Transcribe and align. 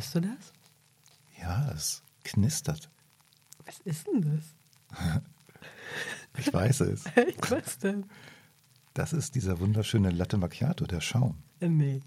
Hörst 0.00 0.14
du 0.14 0.20
das? 0.20 0.54
Ja, 1.42 1.70
es 1.74 2.02
knistert. 2.24 2.88
Was 3.66 3.80
ist 3.80 4.06
denn 4.06 4.22
das? 4.22 5.20
Ich 6.38 6.50
weiß 6.54 6.80
es. 6.82 7.04
Was 7.50 7.78
denn? 7.80 8.06
Das 8.94 9.12
ist 9.12 9.34
dieser 9.34 9.60
wunderschöne 9.60 10.08
Latte 10.10 10.38
Macchiato, 10.38 10.86
der 10.86 11.02
Schaum. 11.02 11.42
Äh, 11.60 11.68
Nee. 11.68 12.00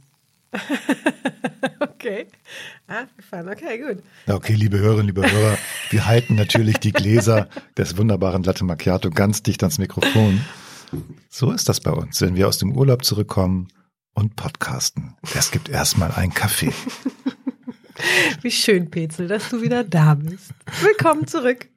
okay. 1.81 2.27
Ah, 2.87 3.05
fun. 3.29 3.47
Okay, 3.49 3.77
gut. 3.77 4.03
Okay, 4.27 4.55
liebe 4.55 4.79
Hörerinnen, 4.79 5.07
liebe 5.07 5.29
Hörer, 5.29 5.57
wir 5.91 6.05
halten 6.07 6.33
natürlich 6.33 6.79
die 6.79 6.93
Gläser 6.93 7.47
des 7.77 7.95
wunderbaren 7.95 8.41
Latte 8.41 8.63
Macchiato 8.63 9.11
ganz 9.11 9.43
dicht 9.43 9.61
ans 9.61 9.77
Mikrofon. 9.77 10.43
So 11.29 11.51
ist 11.51 11.69
das 11.69 11.79
bei 11.79 11.91
uns, 11.91 12.21
wenn 12.21 12.35
wir 12.35 12.47
aus 12.47 12.57
dem 12.57 12.71
Urlaub 12.75 13.05
zurückkommen 13.05 13.67
und 14.15 14.35
podcasten. 14.35 15.15
Es 15.35 15.51
gibt 15.51 15.69
erstmal 15.69 16.11
einen 16.11 16.33
Kaffee. 16.33 16.73
Wie 18.41 18.51
schön, 18.51 18.89
Petzel, 18.89 19.27
dass 19.27 19.49
du 19.49 19.61
wieder 19.61 19.83
da 19.83 20.15
bist. 20.15 20.51
Willkommen 20.81 21.27
zurück. 21.27 21.69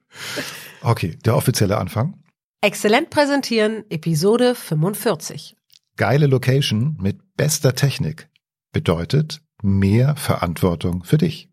Okay, 0.81 1.17
der 1.25 1.35
offizielle 1.35 1.77
Anfang. 1.77 2.15
Exzellent 2.61 3.09
präsentieren, 3.09 3.83
Episode 3.89 4.55
45. 4.55 5.55
Geile 5.95 6.27
Location 6.27 6.97
mit 6.99 7.17
bester 7.35 7.75
Technik 7.75 8.29
bedeutet 8.71 9.41
mehr 9.61 10.15
Verantwortung 10.15 11.03
für 11.03 11.17
dich. 11.17 11.49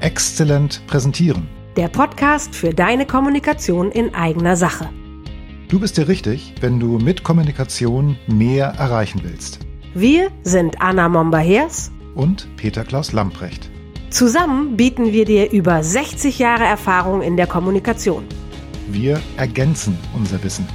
Exzellent 0.00 0.86
präsentieren. 0.86 1.48
Der 1.76 1.88
Podcast 1.88 2.54
für 2.54 2.72
deine 2.72 3.06
Kommunikation 3.06 3.90
in 3.90 4.14
eigener 4.14 4.56
Sache. 4.56 4.88
Du 5.68 5.80
bist 5.80 5.96
dir 5.96 6.08
richtig, 6.08 6.54
wenn 6.60 6.78
du 6.78 6.98
mit 6.98 7.24
Kommunikation 7.24 8.16
mehr 8.28 8.66
erreichen 8.66 9.22
willst. 9.24 9.60
Wir 9.94 10.30
sind 10.42 10.80
Anna 10.80 11.08
Momba-Hers. 11.08 11.90
Und 12.14 12.46
Peter 12.56 12.84
Klaus 12.84 13.12
Lamprecht. 13.12 13.70
Zusammen 14.10 14.76
bieten 14.76 15.12
wir 15.12 15.24
dir 15.24 15.50
über 15.50 15.82
60 15.82 16.38
Jahre 16.38 16.64
Erfahrung 16.64 17.22
in 17.22 17.36
der 17.36 17.46
Kommunikation. 17.46 18.24
Wir 18.88 19.20
ergänzen 19.36 19.98
unser 20.14 20.42
Wissen. 20.44 20.66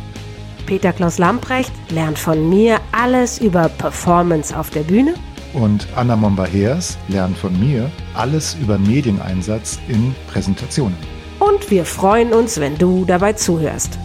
Peter 0.65 0.91
Klaus 0.91 1.17
Lamprecht 1.17 1.71
lernt 1.91 2.19
von 2.19 2.49
mir 2.49 2.79
alles 2.91 3.39
über 3.39 3.69
Performance 3.69 4.55
auf 4.57 4.69
der 4.69 4.81
Bühne 4.81 5.13
Und 5.53 5.87
Anna 5.95 6.15
Momba-Heers 6.15 6.97
lernt 7.07 7.37
von 7.37 7.57
mir 7.59 7.89
alles 8.13 8.55
über 8.61 8.77
Medieneinsatz 8.77 9.79
in 9.87 10.13
Präsentationen. 10.31 10.97
und 11.39 11.71
wir 11.71 11.85
freuen 11.85 12.33
uns, 12.33 12.59
wenn 12.59 12.77
du 12.77 13.05
dabei 13.05 13.33
zuhörst. 13.33 13.97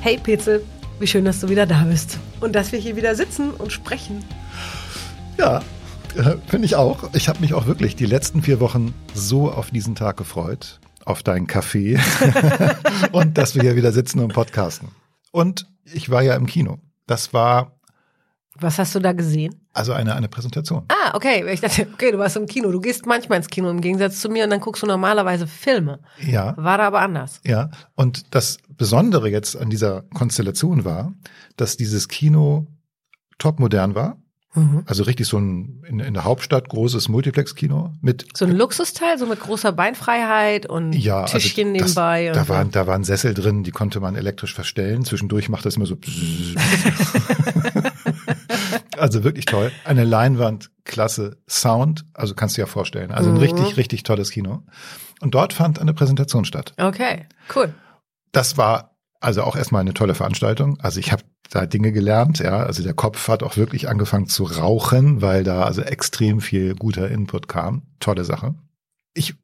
Hey 0.00 0.16
Petzel, 0.22 0.62
wie 1.00 1.06
schön, 1.06 1.24
dass 1.24 1.40
du 1.40 1.48
wieder 1.48 1.66
da 1.66 1.82
bist 1.82 2.18
und 2.40 2.54
dass 2.54 2.70
wir 2.72 2.78
hier 2.78 2.94
wieder 2.96 3.14
sitzen 3.16 3.50
und 3.50 3.72
sprechen. 3.72 4.24
Ja, 5.36 5.60
äh, 6.16 6.36
finde 6.46 6.66
ich 6.66 6.76
auch. 6.76 7.10
Ich 7.14 7.28
habe 7.28 7.40
mich 7.40 7.54
auch 7.54 7.66
wirklich 7.66 7.96
die 7.96 8.06
letzten 8.06 8.42
vier 8.42 8.60
Wochen 8.60 8.94
so 9.14 9.50
auf 9.50 9.70
diesen 9.70 9.94
Tag 9.94 10.16
gefreut. 10.16 10.80
Auf 11.04 11.22
deinen 11.22 11.46
Kaffee. 11.46 11.98
und 13.12 13.38
dass 13.38 13.54
wir 13.54 13.62
hier 13.62 13.76
wieder 13.76 13.92
sitzen 13.92 14.20
und 14.20 14.32
podcasten. 14.32 14.88
Und 15.32 15.66
ich 15.84 16.10
war 16.10 16.22
ja 16.22 16.34
im 16.34 16.46
Kino. 16.46 16.78
Das 17.06 17.32
war 17.32 17.78
Was 18.54 18.78
hast 18.78 18.94
du 18.94 19.00
da 19.00 19.12
gesehen? 19.12 19.68
also 19.78 19.92
eine, 19.92 20.14
eine 20.16 20.28
Präsentation. 20.28 20.84
Ah, 20.88 21.14
okay. 21.14 21.48
Ich 21.52 21.60
dachte, 21.60 21.86
okay, 21.94 22.10
du 22.10 22.18
warst 22.18 22.36
im 22.36 22.46
Kino. 22.46 22.70
Du 22.72 22.80
gehst 22.80 23.06
manchmal 23.06 23.38
ins 23.38 23.48
Kino 23.48 23.70
im 23.70 23.80
Gegensatz 23.80 24.20
zu 24.20 24.28
mir 24.28 24.44
und 24.44 24.50
dann 24.50 24.60
guckst 24.60 24.82
du 24.82 24.86
normalerweise 24.86 25.46
Filme. 25.46 26.00
Ja. 26.20 26.54
War 26.56 26.78
da 26.78 26.88
aber 26.88 27.00
anders. 27.00 27.40
Ja, 27.44 27.70
und 27.94 28.34
das 28.34 28.58
Besondere 28.68 29.30
jetzt 29.30 29.56
an 29.56 29.70
dieser 29.70 30.02
Konstellation 30.14 30.84
war, 30.84 31.14
dass 31.56 31.76
dieses 31.76 32.08
Kino 32.08 32.66
topmodern 33.38 33.94
war. 33.94 34.20
Mhm. 34.58 34.82
Also 34.86 35.02
richtig 35.04 35.26
so 35.26 35.38
ein 35.38 35.82
in, 35.88 36.00
in 36.00 36.14
der 36.14 36.24
Hauptstadt 36.24 36.68
großes 36.68 37.08
Multiplex-Kino 37.08 37.92
mit 38.00 38.26
So 38.36 38.44
ein 38.44 38.56
Luxusteil, 38.56 39.18
so 39.18 39.26
mit 39.26 39.40
großer 39.40 39.72
Beinfreiheit 39.72 40.66
und 40.66 40.92
ja, 40.92 41.24
Tischchen 41.24 41.68
also 41.68 41.78
das, 41.78 41.88
nebenbei. 41.88 42.30
Da 42.34 42.48
waren, 42.48 42.70
da 42.70 42.86
waren 42.86 43.04
Sessel 43.04 43.34
drin, 43.34 43.64
die 43.64 43.70
konnte 43.70 44.00
man 44.00 44.16
elektrisch 44.16 44.54
verstellen. 44.54 45.04
Zwischendurch 45.04 45.48
macht 45.48 45.64
das 45.66 45.76
immer 45.76 45.86
so. 45.86 45.96
also 48.98 49.24
wirklich 49.24 49.46
toll. 49.46 49.72
Eine 49.84 50.04
Leinwand, 50.04 50.70
klasse 50.84 51.38
Sound. 51.48 52.04
Also 52.14 52.34
kannst 52.34 52.56
du 52.56 52.60
dir 52.60 52.66
ja 52.66 52.72
vorstellen. 52.72 53.10
Also 53.10 53.30
ein 53.30 53.34
Mhm. 53.36 53.40
richtig, 53.40 53.76
richtig 53.76 54.02
tolles 54.02 54.30
Kino. 54.30 54.62
Und 55.20 55.34
dort 55.34 55.52
fand 55.52 55.80
eine 55.80 55.94
Präsentation 55.94 56.44
statt. 56.44 56.74
Okay, 56.78 57.26
cool. 57.54 57.74
Das 58.32 58.56
war 58.56 58.87
also 59.20 59.42
auch 59.42 59.56
erstmal 59.56 59.80
eine 59.80 59.94
tolle 59.94 60.14
Veranstaltung. 60.14 60.78
Also 60.80 61.00
ich 61.00 61.12
habe 61.12 61.22
da 61.50 61.66
Dinge 61.66 61.92
gelernt, 61.92 62.38
ja. 62.38 62.58
Also 62.58 62.82
der 62.82 62.94
Kopf 62.94 63.28
hat 63.28 63.42
auch 63.42 63.56
wirklich 63.56 63.88
angefangen 63.88 64.28
zu 64.28 64.44
rauchen, 64.44 65.22
weil 65.22 65.44
da 65.44 65.62
also 65.62 65.82
extrem 65.82 66.40
viel 66.40 66.74
guter 66.74 67.08
Input 67.08 67.48
kam. 67.48 67.82
Tolle 68.00 68.24
Sache. 68.24 68.54
Ich 69.14 69.34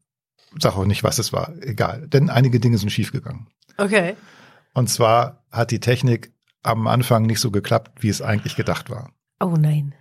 sage 0.59 0.77
auch 0.77 0.87
nicht, 0.87 1.03
was 1.03 1.19
es 1.19 1.33
war. 1.33 1.53
Egal. 1.61 2.07
Denn 2.09 2.31
einige 2.31 2.61
Dinge 2.61 2.79
sind 2.79 2.91
schiefgegangen. 2.91 3.49
Okay. 3.77 4.15
Und 4.75 4.89
zwar 4.89 5.45
hat 5.51 5.71
die 5.71 5.81
Technik 5.81 6.33
am 6.63 6.87
Anfang 6.87 7.27
nicht 7.27 7.41
so 7.41 7.51
geklappt, 7.51 8.03
wie 8.03 8.09
es 8.09 8.23
eigentlich 8.23 8.57
gedacht 8.57 8.91
war. 8.91 9.11
Oh 9.41 9.57
nein. 9.59 9.95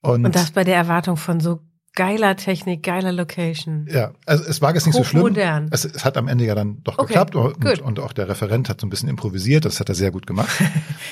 Und, 0.00 0.26
Und 0.26 0.34
das 0.34 0.50
bei 0.50 0.64
der 0.64 0.76
Erwartung 0.76 1.16
von 1.16 1.40
so 1.40 1.60
geiler 1.94 2.36
Technik, 2.36 2.82
geiler 2.82 3.12
Location. 3.12 3.86
ja, 3.90 4.12
also 4.26 4.44
es 4.44 4.60
war 4.60 4.74
jetzt 4.74 4.86
nicht 4.86 4.96
so 4.96 5.04
schlimm. 5.04 5.22
Hochmodern. 5.22 5.68
Es, 5.70 5.84
es 5.84 6.04
hat 6.04 6.16
am 6.16 6.28
Ende 6.28 6.44
ja 6.44 6.54
dann 6.54 6.82
doch 6.82 6.98
Okay, 6.98 7.08
geklappt 7.08 7.36
und, 7.36 7.80
und 7.80 8.00
auch 8.00 8.12
der 8.12 8.28
Referent 8.28 8.68
hat 8.68 8.80
so 8.80 8.86
ein 8.86 8.90
bisschen 8.90 9.08
improvisiert. 9.08 9.64
Das 9.64 9.80
hat 9.80 9.88
er 9.88 9.94
sehr 9.94 10.10
gut 10.10 10.26
gemacht. 10.26 10.50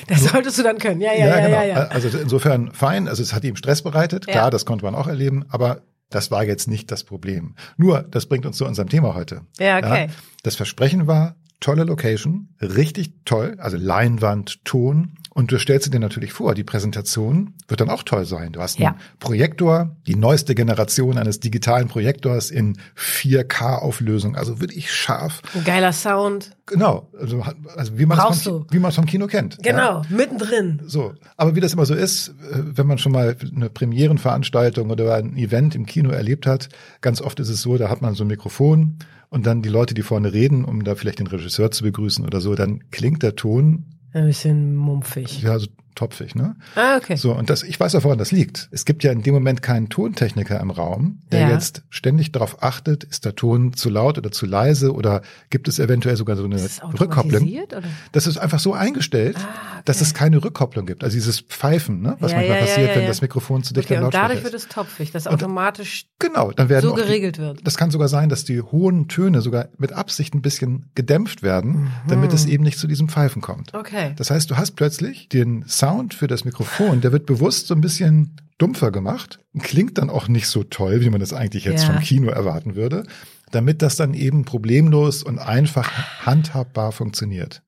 Das 0.07 0.23
solltest 0.25 0.59
du 0.59 0.63
dann 0.63 0.79
können. 0.79 0.99
Ja, 0.99 1.13
ja, 1.13 1.27
ja, 1.27 1.39
ja, 1.39 1.45
genau. 1.47 1.63
ja. 1.63 1.87
Also 1.87 2.09
insofern 2.17 2.73
fein. 2.73 3.07
Also 3.07 3.23
es 3.23 3.33
hat 3.33 3.45
ihm 3.45 3.55
Stress 3.55 3.81
bereitet. 3.81 4.25
Ja. 4.27 4.33
Klar, 4.33 4.51
das 4.51 4.65
konnte 4.65 4.83
man 4.83 4.95
auch 4.95 5.07
erleben. 5.07 5.45
Aber 5.49 5.81
das 6.09 6.29
war 6.29 6.43
jetzt 6.43 6.67
nicht 6.67 6.91
das 6.91 7.03
Problem. 7.03 7.55
Nur, 7.77 8.01
das 8.01 8.25
bringt 8.25 8.45
uns 8.45 8.57
zu 8.57 8.65
unserem 8.65 8.89
Thema 8.89 9.15
heute. 9.15 9.41
Ja, 9.59 9.77
okay. 9.77 10.09
das 10.43 10.55
Versprechen 10.55 11.07
war, 11.07 11.35
tolle 11.63 11.85
Location, 11.85 12.49
richtig 12.61 13.13
toll, 13.25 13.55
also 13.57 13.77
Leinwand, 13.77 14.63
Ton. 14.65 15.13
Und 15.33 15.51
du 15.51 15.57
stellst 15.57 15.91
dir 15.91 15.99
natürlich 15.99 16.31
vor, 16.31 16.53
die 16.53 16.63
Präsentation 16.63 17.53
wird 17.67 17.81
dann 17.81 17.89
auch 17.89 18.03
toll 18.03 18.25
sein. 18.25 18.51
Du 18.51 18.61
hast 18.61 18.77
einen 18.77 18.85
Ja. 18.85 18.95
Projektor, 19.19 19.95
die 20.05 20.15
neueste 20.15 20.53
Generation 20.53 21.17
eines 21.17 21.39
digitalen 21.39 21.87
Projektors 21.87 22.51
in 22.51 22.77
4K-Auflösung, 22.95 24.35
also 24.35 24.59
wirklich 24.61 24.91
scharf. 24.93 25.41
Ein 25.55 25.63
geiler 25.63 25.93
Sound. 25.93 26.51
Genau, 26.65 27.09
also, 27.19 27.43
also 27.75 27.97
wie 27.97 28.05
man 28.05 28.19
es 28.31 28.43
vom, 28.43 28.67
wie 28.69 28.79
vom 28.79 29.05
Kino 29.05 29.27
kennt. 29.27 29.57
Ja. 29.65 29.71
Genau, 29.71 30.01
mittendrin. 30.09 30.81
So, 30.85 31.13
aber 31.35 31.55
wie 31.55 31.61
das 31.61 31.73
immer 31.73 31.85
so 31.85 31.95
ist, 31.95 32.29
äh, 32.29 32.33
wenn 32.75 32.87
man 32.87 32.97
schon 32.99 33.11
mal 33.11 33.35
eine 33.55 33.69
Premierenveranstaltung 33.69 34.91
oder 34.91 35.15
ein 35.15 35.35
Event 35.35 35.75
im 35.75 35.85
Kino 35.85 36.11
erlebt 36.11 36.45
hat, 36.45 36.69
ganz 37.01 37.21
oft 37.21 37.39
ist 37.39 37.49
es 37.49 37.61
so, 37.61 37.77
da 37.77 37.89
hat 37.89 38.01
man 38.01 38.13
so 38.13 38.23
ein 38.23 38.27
Mikrofon 38.27 38.99
und 39.33 39.45
dann 39.45 39.61
die 39.61 39.69
Leute, 39.69 39.93
die 39.93 40.03
vorne 40.03 40.31
reden, 40.31 40.63
um 40.63 40.83
da 40.83 40.95
vielleicht 40.95 41.19
den 41.19 41.27
Regisseur 41.27 41.71
zu 41.71 41.83
begrüßen 41.83 42.25
oder 42.25 42.39
so, 42.39 42.55
dann 42.55 42.89
klingt 42.91 43.23
der 43.23 43.35
Ton 43.35 43.85
Ein 44.13 44.27
bisschen 44.27 44.75
mumpfig. 44.75 45.41
ja 45.41 45.57
so 45.59 45.67
topfig, 45.95 46.33
ne? 46.33 46.55
Ah, 46.75 46.97
okay. 46.97 47.15
So, 47.17 47.35
und 47.35 47.51
das, 47.51 47.61
ich 47.61 47.79
weiß 47.79 47.93
auch, 47.93 48.03
woran 48.03 48.17
das 48.17 48.31
liegt. 48.31 48.67
Es 48.71 48.83
gibt 48.83 49.03
ja 49.03 49.11
in 49.11 49.21
dem 49.21 49.35
Moment 49.35 49.61
keinen 49.61 49.89
Tontechniker 49.89 50.59
im 50.59 50.71
Raum, 50.71 51.19
der 51.31 51.41
Ja. 51.41 51.51
jetzt 51.51 51.83
ständig 51.89 52.31
darauf 52.31 52.63
achtet, 52.63 53.03
ist 53.03 53.25
der 53.25 53.35
Ton 53.35 53.73
zu 53.73 53.89
laut 53.91 54.17
oder 54.17 54.31
zu 54.31 54.47
leise 54.47 54.91
oder 54.93 55.21
gibt 55.51 55.67
es 55.67 55.77
eventuell 55.77 56.15
sogar 56.15 56.35
so 56.35 56.45
eine 56.45 56.55
Ist 56.55 56.65
es 56.65 56.81
Rückkopplung. 56.99 57.43
oder? 57.47 57.83
Das 58.11 58.25
ist 58.25 58.37
einfach 58.39 58.59
so 58.59 58.73
eingestellt, 58.73 59.35
Ah. 59.37 59.72
Dass 59.85 60.01
es 60.01 60.13
keine 60.13 60.43
Rückkopplung 60.43 60.85
gibt. 60.85 61.03
Also 61.03 61.15
dieses 61.15 61.41
Pfeifen, 61.41 62.01
ne, 62.01 62.15
was 62.19 62.31
Ja, 62.31 62.37
manchmal 62.37 62.59
ja, 62.59 62.65
passiert, 62.65 62.89
ja, 62.89 62.95
wenn 62.95 63.07
das 63.07 63.21
Mikrofon 63.21 63.63
zu 63.63 63.73
dicht 63.73 63.85
Okay, 63.87 63.97
am 63.97 64.05
und 64.05 64.13
Lautsprecher 64.13 64.27
dadurch 64.29 64.43
wird 64.43 64.53
ist. 64.53 64.63
es 64.63 64.69
topfig, 64.69 65.11
dass 65.11 65.27
Und- 65.27 65.33
automatisch 65.33 66.05
Genau, 66.19 66.51
dann 66.51 66.69
werden 66.69 66.83
so 66.83 66.93
auch 66.93 66.97
die, 66.97 67.01
geregelt 67.03 67.37
wird. 67.37 67.59
das 67.67 67.75
kann 67.77 67.91
sogar 67.91 68.07
sein, 68.07 68.29
dass 68.29 68.45
die 68.45 68.61
hohen 68.61 69.07
Töne 69.09 69.41
sogar 69.41 69.67
mit 69.77 69.91
Absicht 69.93 70.33
ein 70.33 70.41
bisschen 70.41 70.85
gedämpft 70.95 71.43
werden, 71.43 71.71
Mhm. 71.83 71.91
damit 72.07 72.31
es 72.33 72.45
eben 72.45 72.63
nicht 72.63 72.77
zu 72.79 72.87
diesem 72.87 73.09
Pfeifen 73.09 73.41
kommt. 73.41 73.73
Okay. 73.73 74.13
Das 74.15 74.31
heißt, 74.31 74.49
du 74.49 74.55
hast 74.57 74.71
plötzlich 74.71 75.27
den 75.29 75.65
Sound 75.67 76.13
für 76.13 76.27
das 76.27 76.45
Mikrofon, 76.45 77.01
der 77.01 77.11
wird 77.11 77.25
bewusst 77.25 77.67
so 77.67 77.75
ein 77.75 77.81
bisschen 77.81 78.37
dumpfer 78.57 78.91
gemacht, 78.91 79.39
klingt 79.59 79.97
dann 79.97 80.09
auch 80.09 80.27
nicht 80.29 80.47
so 80.47 80.63
toll, 80.63 81.01
wie 81.01 81.09
man 81.09 81.19
das 81.19 81.33
eigentlich 81.33 81.65
jetzt 81.65 81.83
vom 81.83 81.99
Kino 81.99 82.29
erwarten 82.29 82.75
würde, 82.75 83.03
damit 83.51 83.81
das 83.81 83.97
dann 83.97 84.13
eben 84.13 84.45
problemlos 84.45 85.23
und 85.23 85.39
einfach 85.39 85.91
handhabbar 86.25 86.91
funktioniert. 86.91 87.61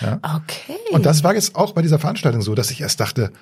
Ja? 0.00 0.20
Okay. 0.36 0.76
Und 0.92 1.06
das 1.06 1.24
war 1.24 1.34
jetzt 1.34 1.56
auch 1.56 1.72
bei 1.72 1.82
dieser 1.82 1.98
Veranstaltung 1.98 2.42
so, 2.42 2.54
dass 2.54 2.70
ich 2.70 2.80
erst 2.80 3.00
dachte, 3.00 3.32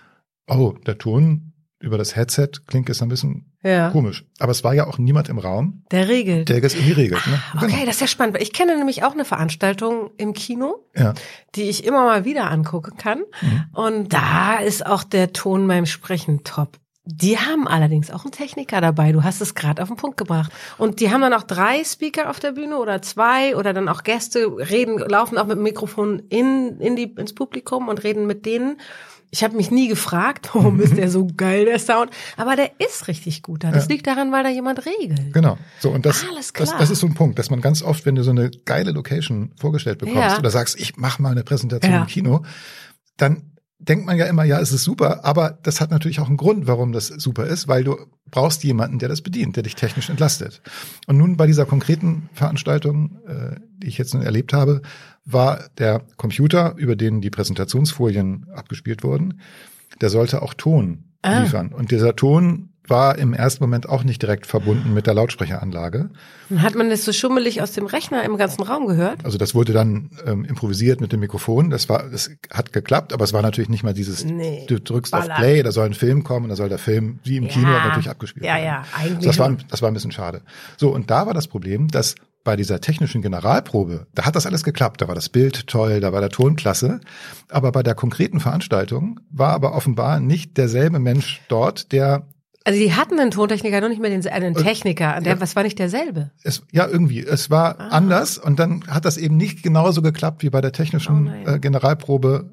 oh, 0.49 0.75
der 0.87 0.99
Ton 0.99 1.53
über 1.81 1.97
das 1.97 2.17
Headset 2.17 2.49
klingt 2.67 2.89
jetzt 2.89 3.03
ein 3.03 3.09
bisschen 3.09 3.53
ja. 3.63 3.91
komisch. 3.91 4.25
Aber 4.41 4.51
es 4.51 4.65
war 4.65 4.75
ja 4.75 4.87
auch 4.89 4.99
niemand 4.99 5.29
im 5.29 5.39
Raum, 5.39 5.85
Der 5.93 6.09
regelt. 6.09 6.49
der 6.49 6.61
das 6.61 6.75
irgendwie 6.75 6.93
regelt. 6.93 7.25
Ne? 7.27 7.41
Okay, 7.63 7.85
das 7.87 7.97
ist 7.97 8.01
ja 8.01 8.07
spannend. 8.09 8.37
Ich 8.41 8.53
kenne 8.53 8.77
nämlich 8.77 9.05
auch 9.05 9.13
eine 9.13 9.25
Veranstaltung 9.25 10.11
im 10.17 10.33
Kino, 10.33 10.85
Ja. 10.97 11.15
die 11.55 11.63
ich 11.63 11.85
immer 11.85 12.05
mal 12.05 12.25
wieder 12.25 12.51
angucken 12.51 12.97
kann. 12.97 13.23
Mhm. 13.41 13.65
Und 13.75 14.13
da 14.13 14.57
ist 14.57 14.85
auch 14.87 15.05
der 15.05 15.33
Ton 15.33 15.69
beim 15.69 15.87
Sprechen 15.87 16.43
top. 16.43 16.79
Die 17.11 17.39
haben 17.39 17.67
allerdings 17.67 18.11
auch 18.11 18.25
einen 18.25 18.33
Techniker 18.33 18.83
dabei. 18.83 19.13
Du 19.13 19.25
hast 19.25 19.41
es 19.41 19.55
gerade 19.55 19.81
auf 19.81 19.89
den 19.89 19.97
Punkt 19.97 20.19
gebracht. 20.19 20.53
Und 20.77 21.01
die 21.01 21.11
haben 21.11 21.23
dann 21.23 21.33
auch 21.33 21.43
drei 21.43 21.83
Speaker 21.83 22.29
auf 22.29 22.39
der 22.39 22.53
Bühne 22.53 22.77
oder 22.77 23.01
zwei 23.01 23.57
oder 23.57 23.73
dann 23.73 23.89
auch 23.89 24.03
Gäste 24.03 24.47
reden, 24.59 24.99
laufen 24.99 25.39
auch 25.39 25.47
mit 25.47 25.57
dem 25.57 25.63
Mikrofon 25.63 26.23
in, 26.29 26.79
in 26.81 26.97
die, 26.97 27.15
ins 27.17 27.35
Publikum 27.35 27.89
und 27.89 28.05
reden 28.05 28.27
mit 28.27 28.45
denen. 28.45 28.79
Ich 29.31 29.43
habe 29.43 29.57
mich 29.57 29.71
nie 29.71 29.89
gefragt, 29.89 30.51
warum 30.55 30.81
ist 30.81 30.99
der 30.99 31.11
so 31.11 31.27
geil, 31.35 31.65
der 31.65 31.79
Sound. 31.79 32.11
Aber 32.37 32.57
der 32.57 32.73
ist 32.79 33.09
richtig 33.09 33.43
gut 33.43 33.65
da. 33.65 33.71
Das 33.71 33.85
ja. 33.85 33.93
liegt 33.93 34.07
daran, 34.07 34.31
weil 34.31 34.43
da 34.43 34.51
jemand 34.51 34.85
regelt. 34.85 35.33
Genau. 35.33 35.57
So, 35.81 35.89
und 35.89 36.05
das. 36.05 36.27
Das, 36.53 36.77
das 36.77 36.91
ist 36.91 37.01
so 37.01 37.07
ein 37.07 37.15
Punkt, 37.15 37.39
dass 37.39 37.49
man 37.49 37.63
ganz 37.63 37.83
oft, 37.83 38.05
wenn 38.05 38.17
du 38.17 38.23
so 38.23 38.33
eine 38.33 38.51
geile 38.51 38.91
Location 38.91 39.53
vorgestellt 39.59 39.99
bekommst 40.01 40.19
ja. 40.19 40.39
oder 40.39 40.51
sagst, 40.51 40.79
ich 40.79 40.99
mach 40.99 41.19
mal 41.19 41.31
eine 41.31 41.43
Präsentation 41.43 41.91
ja. 41.91 42.01
im 42.03 42.07
Kino, 42.07 42.43
dann 43.17 43.45
denkt 43.79 44.07
man 44.07 44.17
ja 44.17 44.27
immer, 44.27 44.45
ja, 44.45 44.61
es 44.61 44.73
ist 44.73 44.85
super, 44.85 45.25
aber 45.25 45.59
das 45.63 45.81
hat 45.81 45.91
natürlich 45.91 46.21
auch 46.21 46.29
einen 46.29 46.37
Grund, 46.37 46.67
warum 46.67 46.93
das 46.93 47.07
super 47.07 47.47
ist, 47.47 47.69
weil 47.69 47.85
du 47.85 47.97
brauchst 48.31 48.65
jemanden, 48.65 48.99
der 48.99 49.09
das 49.09 49.23
bedient, 49.23 49.57
der 49.57 49.63
dich 49.63 49.77
technisch 49.77 50.11
entlastet. 50.11 50.61
Und 51.07 51.17
nun 51.17 51.37
bei 51.37 51.47
dieser 51.47 51.65
konkreten 51.65 52.29
Veranstaltung, 52.33 53.19
äh, 53.27 53.57
die 53.79 53.87
ich 53.87 53.99
jetzt 53.99 54.15
nun 54.15 54.23
erlebt 54.23 54.53
habe, 54.53 54.83
war 55.25 55.61
der 55.79 56.03
Computer, 56.17 56.75
über 56.77 56.97
den 56.97 57.21
die 57.21 57.31
Präsentationsfolien 57.31 58.47
abgespielt 58.53 59.05
wurden, 59.05 59.41
der 60.01 60.11
sollte 60.11 60.43
auch 60.43 60.55
Ton 60.55 61.05
ah. 61.23 61.41
liefern. 61.41 61.73
Und 61.73 61.91
dieser 61.91 62.17
Ton 62.17 62.68
war 62.91 63.19
im 63.19 63.33
ersten 63.33 63.63
Moment 63.63 63.89
auch 63.89 64.05
nicht 64.05 64.23
direkt 64.23 64.47
verbunden 64.47 64.95
mit 64.95 65.07
der 65.07 65.15
Lautsprecheranlage. 65.15 66.11
Hat 66.57 66.75
man 66.75 66.91
das 66.91 67.05
so 67.05 67.13
schummelig 67.13 67.61
aus 67.63 67.73
dem 67.73 67.87
Rechner 67.87 68.23
im 68.25 68.37
ganzen 68.37 68.63
Raum 68.63 68.87
gehört? 68.87 69.25
Also 69.25 69.39
das 69.39 69.55
wurde 69.55 69.73
dann 69.73 70.11
ähm, 70.27 70.45
improvisiert 70.45 71.01
mit 71.01 71.13
dem 71.13 71.21
Mikrofon. 71.21 71.71
Das 71.71 71.89
war, 71.89 72.09
das 72.09 72.31
hat 72.51 72.73
geklappt, 72.73 73.13
aber 73.13 73.25
es 73.25 73.33
war 73.33 73.43
natürlich 73.43 73.69
nicht 73.69 73.83
mal 73.83 73.95
dieses, 73.95 74.25
nee, 74.25 74.65
du 74.69 74.81
drückst 74.81 75.13
Baller. 75.13 75.35
auf 75.35 75.39
Play, 75.39 75.63
da 75.63 75.73
soll 75.73 75.87
ein 75.87 75.95
Film 75.95 76.25
kommen 76.25 76.45
und 76.45 76.51
da 76.51 76.57
soll 76.57 76.69
der 76.69 76.79
Film 76.79 77.19
wie 77.25 77.37
im 77.37 77.45
ja. 77.45 77.51
Kino 77.51 77.69
natürlich 77.69 78.09
abgespielt 78.11 78.47
werden. 78.47 78.65
Ja, 78.65 78.65
ja, 78.65 78.85
eigentlich. 78.97 79.27
das 79.27 79.39
war, 79.39 79.55
das 79.69 79.83
war 79.83 79.91
ein 79.91 79.95
bisschen 79.95 80.13
schade. 80.13 80.43
So, 80.77 80.91
und 80.91 81.11
da 81.11 81.27
war 81.27 81.35
das 81.35 81.49
Problem, 81.49 81.89
dass 81.89 82.15
bei 82.45 82.57
dieser 82.57 82.81
technischen 82.81 83.21
Generalprobe, 83.21 84.07
da 84.15 84.25
hat 84.25 84.35
das 84.35 84.47
alles 84.47 84.65
geklappt. 84.65 85.03
Da 85.03 85.09
war 85.09 85.15
das 85.15 85.29
Bild 85.29 85.67
toll, 85.67 86.01
da 86.01 86.15
war 86.15 86.21
der 86.21 86.31
Ton 86.31 86.57
klasse. 86.57 87.01
Aber 87.51 87.73
bei 87.73 87.83
der 87.83 87.95
konkreten 87.95 88.41
Veranstaltung 88.41 89.21
war 89.31 89.53
aber 89.53 89.75
offenbar 89.75 90.19
nicht 90.19 90.57
derselbe 90.57 90.99
Mensch 90.99 91.43
dort, 91.49 91.93
der 91.93 92.27
also 92.69 92.79
die 92.79 92.93
hatten 92.93 93.19
einen 93.19 93.31
Tontechniker, 93.31 93.81
noch 93.81 93.89
nicht 93.89 93.99
mehr 93.99 94.11
den 94.11 94.27
einen 94.29 94.55
Techniker. 94.55 95.23
Der, 95.23 95.37
ja. 95.37 95.41
was 95.41 95.57
war 95.57 95.63
nicht 95.63 95.79
derselbe? 95.79 96.33
Es, 96.43 96.63
ja, 96.71 96.87
irgendwie. 96.87 97.21
Es 97.21 97.49
war 97.49 97.81
ah. 97.81 97.89
anders 97.89 98.37
und 98.37 98.59
dann 98.59 98.87
hat 98.89 99.07
das 99.07 99.17
eben 99.17 99.39
nicht 99.39 99.63
genauso 99.63 100.03
geklappt 100.03 100.43
wie 100.43 100.51
bei 100.51 100.61
der 100.61 100.73
technischen 100.73 101.31
oh 101.47 101.51
äh, 101.51 101.59
Generalprobe 101.59 102.51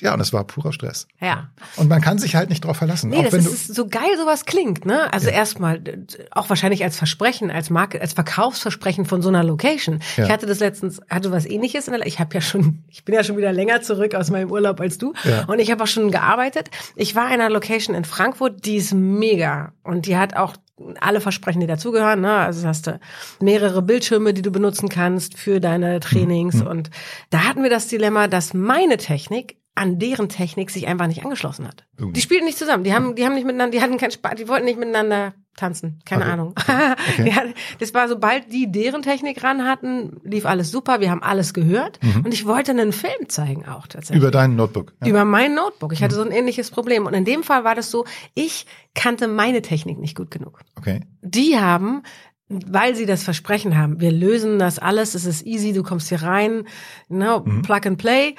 ja, 0.00 0.14
und 0.14 0.20
es 0.20 0.32
war 0.32 0.44
purer 0.44 0.72
Stress. 0.72 1.06
Ja. 1.20 1.50
Und 1.76 1.88
man 1.88 2.00
kann 2.00 2.18
sich 2.18 2.34
halt 2.34 2.48
nicht 2.48 2.64
drauf 2.64 2.78
verlassen. 2.78 3.10
Nee, 3.10 3.22
das 3.22 3.46
ist 3.46 3.74
so 3.74 3.86
geil 3.86 4.16
sowas 4.18 4.44
klingt, 4.44 4.86
ne? 4.86 5.12
Also 5.12 5.28
ja. 5.28 5.34
erstmal 5.34 5.82
auch 6.30 6.48
wahrscheinlich 6.48 6.82
als 6.82 6.96
Versprechen, 6.96 7.50
als 7.50 7.70
Marke, 7.70 8.00
als 8.00 8.14
Verkaufsversprechen 8.14 9.04
von 9.04 9.22
so 9.22 9.28
einer 9.28 9.44
Location. 9.44 10.00
Ja. 10.16 10.24
Ich 10.24 10.30
hatte 10.30 10.46
das 10.46 10.60
letztens, 10.60 11.00
hatte 11.08 11.30
was 11.30 11.46
ähnliches. 11.46 11.88
In 11.88 11.94
der, 11.94 12.06
ich 12.06 12.18
habe 12.18 12.34
ja 12.34 12.40
schon, 12.40 12.84
ich 12.88 13.04
bin 13.04 13.14
ja 13.14 13.24
schon 13.24 13.36
wieder 13.36 13.52
länger 13.52 13.82
zurück 13.82 14.14
aus 14.14 14.30
meinem 14.30 14.50
Urlaub 14.50 14.80
als 14.80 14.98
du. 14.98 15.12
Ja. 15.24 15.44
Und 15.44 15.58
ich 15.58 15.70
habe 15.70 15.84
auch 15.84 15.88
schon 15.88 16.10
gearbeitet. 16.10 16.70
Ich 16.96 17.14
war 17.14 17.26
in 17.26 17.34
einer 17.34 17.50
Location 17.50 17.94
in 17.94 18.04
Frankfurt, 18.04 18.64
die 18.64 18.76
ist 18.76 18.94
mega. 18.94 19.72
Und 19.82 20.06
die 20.06 20.16
hat 20.16 20.36
auch 20.36 20.54
alle 21.00 21.20
Versprechen, 21.20 21.60
die 21.60 21.66
dazugehören. 21.66 22.20
Ne? 22.20 22.32
Also 22.32 22.66
hast 22.66 22.86
du 22.86 22.98
mehrere 23.40 23.82
Bildschirme, 23.82 24.32
die 24.32 24.42
du 24.42 24.50
benutzen 24.50 24.88
kannst 24.88 25.36
für 25.36 25.60
deine 25.60 26.00
Trainings. 26.00 26.56
Mhm. 26.56 26.66
Und 26.66 26.90
da 27.30 27.44
hatten 27.44 27.62
wir 27.62 27.70
das 27.70 27.88
Dilemma, 27.88 28.28
dass 28.28 28.54
meine 28.54 28.96
Technik 28.96 29.56
an 29.74 29.98
deren 29.98 30.28
Technik 30.28 30.70
sich 30.70 30.86
einfach 30.86 31.06
nicht 31.06 31.24
angeschlossen 31.24 31.66
hat. 31.66 31.84
Irgendwie. 31.96 32.14
Die 32.14 32.20
spielten 32.20 32.44
nicht 32.44 32.58
zusammen. 32.58 32.84
Die 32.84 32.92
haben, 32.92 33.14
die 33.14 33.24
haben 33.24 33.34
nicht 33.34 33.46
miteinander, 33.46 33.76
die 33.76 33.82
hatten 33.82 33.98
keinen 33.98 34.10
Spaß, 34.10 34.34
die 34.34 34.48
wollten 34.48 34.64
nicht 34.64 34.78
miteinander 34.78 35.34
tanzen. 35.56 36.00
Keine 36.04 36.24
okay. 36.24 36.32
Ahnung. 36.32 36.54
Okay. 36.56 37.54
das 37.78 37.94
war, 37.94 38.08
sobald 38.08 38.52
die 38.52 38.70
deren 38.70 39.02
Technik 39.02 39.42
ran 39.42 39.64
hatten, 39.64 40.20
lief 40.24 40.46
alles 40.46 40.70
super. 40.70 41.00
Wir 41.00 41.10
haben 41.10 41.22
alles 41.22 41.54
gehört. 41.54 41.98
Mhm. 42.02 42.24
Und 42.24 42.34
ich 42.34 42.46
wollte 42.46 42.72
einen 42.72 42.92
Film 42.92 43.28
zeigen 43.28 43.66
auch 43.66 43.86
tatsächlich. 43.86 44.22
Über 44.22 44.30
dein 44.30 44.56
Notebook. 44.56 44.94
Ja. 45.02 45.08
Über 45.08 45.24
mein 45.24 45.54
Notebook. 45.54 45.92
Ich 45.92 46.02
hatte 46.02 46.14
mhm. 46.14 46.18
so 46.18 46.24
ein 46.24 46.32
ähnliches 46.32 46.70
Problem. 46.70 47.06
Und 47.06 47.14
in 47.14 47.24
dem 47.24 47.42
Fall 47.42 47.64
war 47.64 47.74
das 47.74 47.90
so, 47.90 48.04
ich 48.34 48.66
kannte 48.94 49.28
meine 49.28 49.62
Technik 49.62 49.98
nicht 49.98 50.16
gut 50.16 50.30
genug. 50.30 50.60
Okay. 50.76 51.00
Die 51.22 51.58
haben 51.58 52.02
weil 52.50 52.96
sie 52.96 53.06
das 53.06 53.22
Versprechen 53.22 53.78
haben, 53.78 54.00
wir 54.00 54.10
lösen 54.10 54.58
das 54.58 54.80
alles, 54.80 55.14
es 55.14 55.24
ist 55.24 55.46
easy, 55.46 55.72
du 55.72 55.84
kommst 55.84 56.08
hier 56.08 56.22
rein, 56.22 56.64
no, 57.08 57.40
mhm. 57.40 57.62
plug 57.62 57.86
and 57.86 57.98
play. 57.98 58.34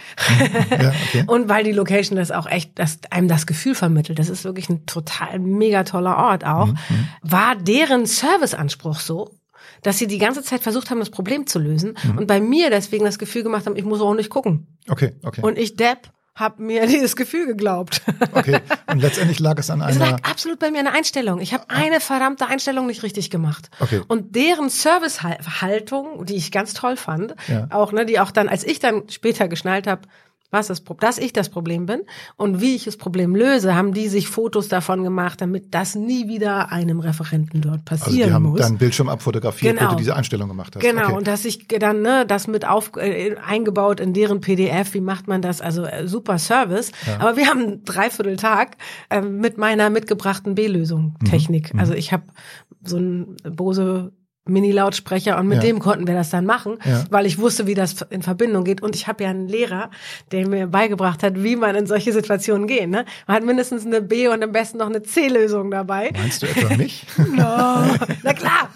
Ja, 0.69 0.89
okay. 1.07 1.23
und 1.27 1.47
weil 1.47 1.63
die 1.63 1.71
Location 1.71 2.17
das 2.17 2.29
auch 2.29 2.45
echt, 2.45 2.77
das, 2.77 2.99
einem 3.09 3.29
das 3.29 3.47
Gefühl 3.47 3.73
vermittelt, 3.73 4.19
das 4.19 4.27
ist 4.27 4.43
wirklich 4.43 4.69
ein 4.69 4.85
total 4.85 5.39
mega 5.39 5.85
toller 5.85 6.17
Ort 6.17 6.45
auch, 6.45 6.67
mhm. 6.67 6.73
mhm. 6.89 7.07
war 7.21 7.55
deren 7.55 8.05
Serviceanspruch 8.05 8.99
so, 8.99 9.31
dass 9.81 9.97
sie 9.97 10.07
die 10.07 10.17
ganze 10.17 10.43
Zeit 10.43 10.61
versucht 10.61 10.89
haben, 10.89 10.99
das 10.99 11.09
Problem 11.09 11.47
zu 11.47 11.57
lösen 11.57 11.95
mhm. 12.03 12.17
und 12.17 12.27
bei 12.27 12.41
mir 12.41 12.69
deswegen 12.69 13.05
das 13.05 13.17
Gefühl 13.17 13.43
gemacht 13.43 13.65
haben, 13.65 13.77
ich 13.77 13.85
muss 13.85 14.01
auch 14.01 14.13
nicht 14.13 14.29
gucken. 14.29 14.67
Okay, 14.89 15.13
okay. 15.23 15.41
Und 15.41 15.57
ich 15.57 15.77
Depp 15.77 16.11
habe 16.35 16.63
mir 16.63 16.87
dieses 16.87 17.15
Gefühl 17.15 17.45
geglaubt. 17.45 18.01
Okay, 18.33 18.59
und 18.87 19.01
letztendlich 19.01 19.39
lag 19.39 19.57
es 19.57 19.69
an 19.69 19.81
einer... 19.81 19.91
Es 19.91 19.99
lag 19.99 20.23
absolut 20.23 20.59
bei 20.59 20.71
mir 20.71 20.79
an 20.79 20.85
der 20.85 20.93
Einstellung. 20.93 21.39
Ich 21.39 21.53
habe 21.53 21.65
eine 21.69 21.99
verdammte 21.99 22.47
Einstellung 22.47 22.87
nicht 22.87 23.03
richtig 23.03 23.29
gemacht. 23.29 23.69
Okay. 23.79 24.01
Und 24.07 24.35
deren 24.35 24.69
Servicehaltung, 24.69 26.25
die 26.25 26.35
ich 26.35 26.51
ganz 26.51 26.73
toll 26.73 26.97
fand, 26.97 27.35
ja. 27.47 27.67
auch 27.69 27.91
ne, 27.91 28.05
die 28.05 28.19
auch 28.19 28.31
dann, 28.31 28.49
als 28.49 28.63
ich 28.63 28.79
dann 28.79 29.09
später 29.09 29.47
geschnallt 29.47 29.87
habe, 29.87 30.01
was 30.51 30.67
das, 30.67 30.83
dass 30.99 31.17
ich 31.17 31.33
das 31.33 31.49
Problem 31.49 31.85
bin 31.85 32.01
und 32.35 32.61
wie 32.61 32.75
ich 32.75 32.83
das 32.83 32.97
Problem 32.97 33.35
löse, 33.35 33.75
haben 33.75 33.93
die 33.93 34.07
sich 34.07 34.27
Fotos 34.27 34.67
davon 34.67 35.03
gemacht, 35.03 35.41
damit 35.41 35.73
das 35.73 35.95
nie 35.95 36.27
wieder 36.27 36.71
einem 36.71 36.99
Referenten 36.99 37.61
dort 37.61 37.85
passieren 37.85 38.13
also 38.13 38.27
die 38.27 38.33
haben 38.33 38.43
muss. 38.43 38.59
dann 38.59 38.77
Bildschirm 38.77 39.09
abfotografiert, 39.09 39.77
genau. 39.77 39.89
wo 39.89 39.93
du 39.93 39.97
diese 39.99 40.15
Einstellung 40.15 40.49
gemacht 40.49 40.75
hast. 40.75 40.81
Genau 40.81 41.05
okay. 41.05 41.13
und 41.13 41.27
dass 41.27 41.45
ich 41.45 41.67
dann 41.67 42.01
ne, 42.01 42.25
das 42.27 42.47
mit 42.47 42.67
auf 42.67 42.91
äh, 42.97 43.35
eingebaut 43.37 43.99
in 43.99 44.13
deren 44.13 44.41
PDF. 44.41 44.93
Wie 44.93 45.01
macht 45.01 45.27
man 45.27 45.41
das? 45.41 45.61
Also 45.61 45.85
äh, 45.85 46.07
super 46.07 46.37
Service. 46.37 46.91
Ja. 47.07 47.19
Aber 47.19 47.37
wir 47.37 47.47
haben 47.47 47.61
einen 47.61 47.85
Dreivierteltag 47.85 48.77
äh, 49.09 49.21
mit 49.21 49.57
meiner 49.57 49.89
mitgebrachten 49.89 50.55
B-Lösung 50.55 51.15
Technik. 51.29 51.73
Mhm. 51.73 51.79
Also 51.79 51.93
ich 51.93 52.11
habe 52.11 52.23
so 52.83 52.97
ein 52.97 53.37
Bose 53.43 54.11
Mini-Lautsprecher 54.45 55.37
und 55.37 55.47
mit 55.47 55.57
ja. 55.57 55.69
dem 55.69 55.79
konnten 55.79 56.07
wir 56.07 56.15
das 56.15 56.31
dann 56.31 56.45
machen, 56.45 56.79
ja. 56.83 57.03
weil 57.11 57.27
ich 57.27 57.37
wusste, 57.37 57.67
wie 57.67 57.75
das 57.75 58.01
in 58.09 58.23
Verbindung 58.23 58.63
geht. 58.63 58.81
Und 58.81 58.95
ich 58.95 59.07
habe 59.07 59.23
ja 59.23 59.29
einen 59.29 59.47
Lehrer, 59.47 59.91
der 60.31 60.47
mir 60.47 60.65
beigebracht 60.65 61.21
hat, 61.21 61.43
wie 61.43 61.55
man 61.55 61.75
in 61.75 61.85
solche 61.85 62.11
Situationen 62.11 62.65
geht. 62.65 62.89
Ne? 62.89 63.05
Man 63.27 63.37
hat 63.37 63.43
mindestens 63.43 63.85
eine 63.85 64.01
B 64.01 64.27
und 64.29 64.43
am 64.43 64.51
besten 64.51 64.79
noch 64.79 64.87
eine 64.87 65.03
C-Lösung 65.03 65.69
dabei. 65.69 66.11
Meinst 66.17 66.41
du 66.41 66.47
etwa 66.47 66.75
mich? 66.75 67.05
no. 67.17 67.95
Na 68.23 68.33
klar. 68.33 68.69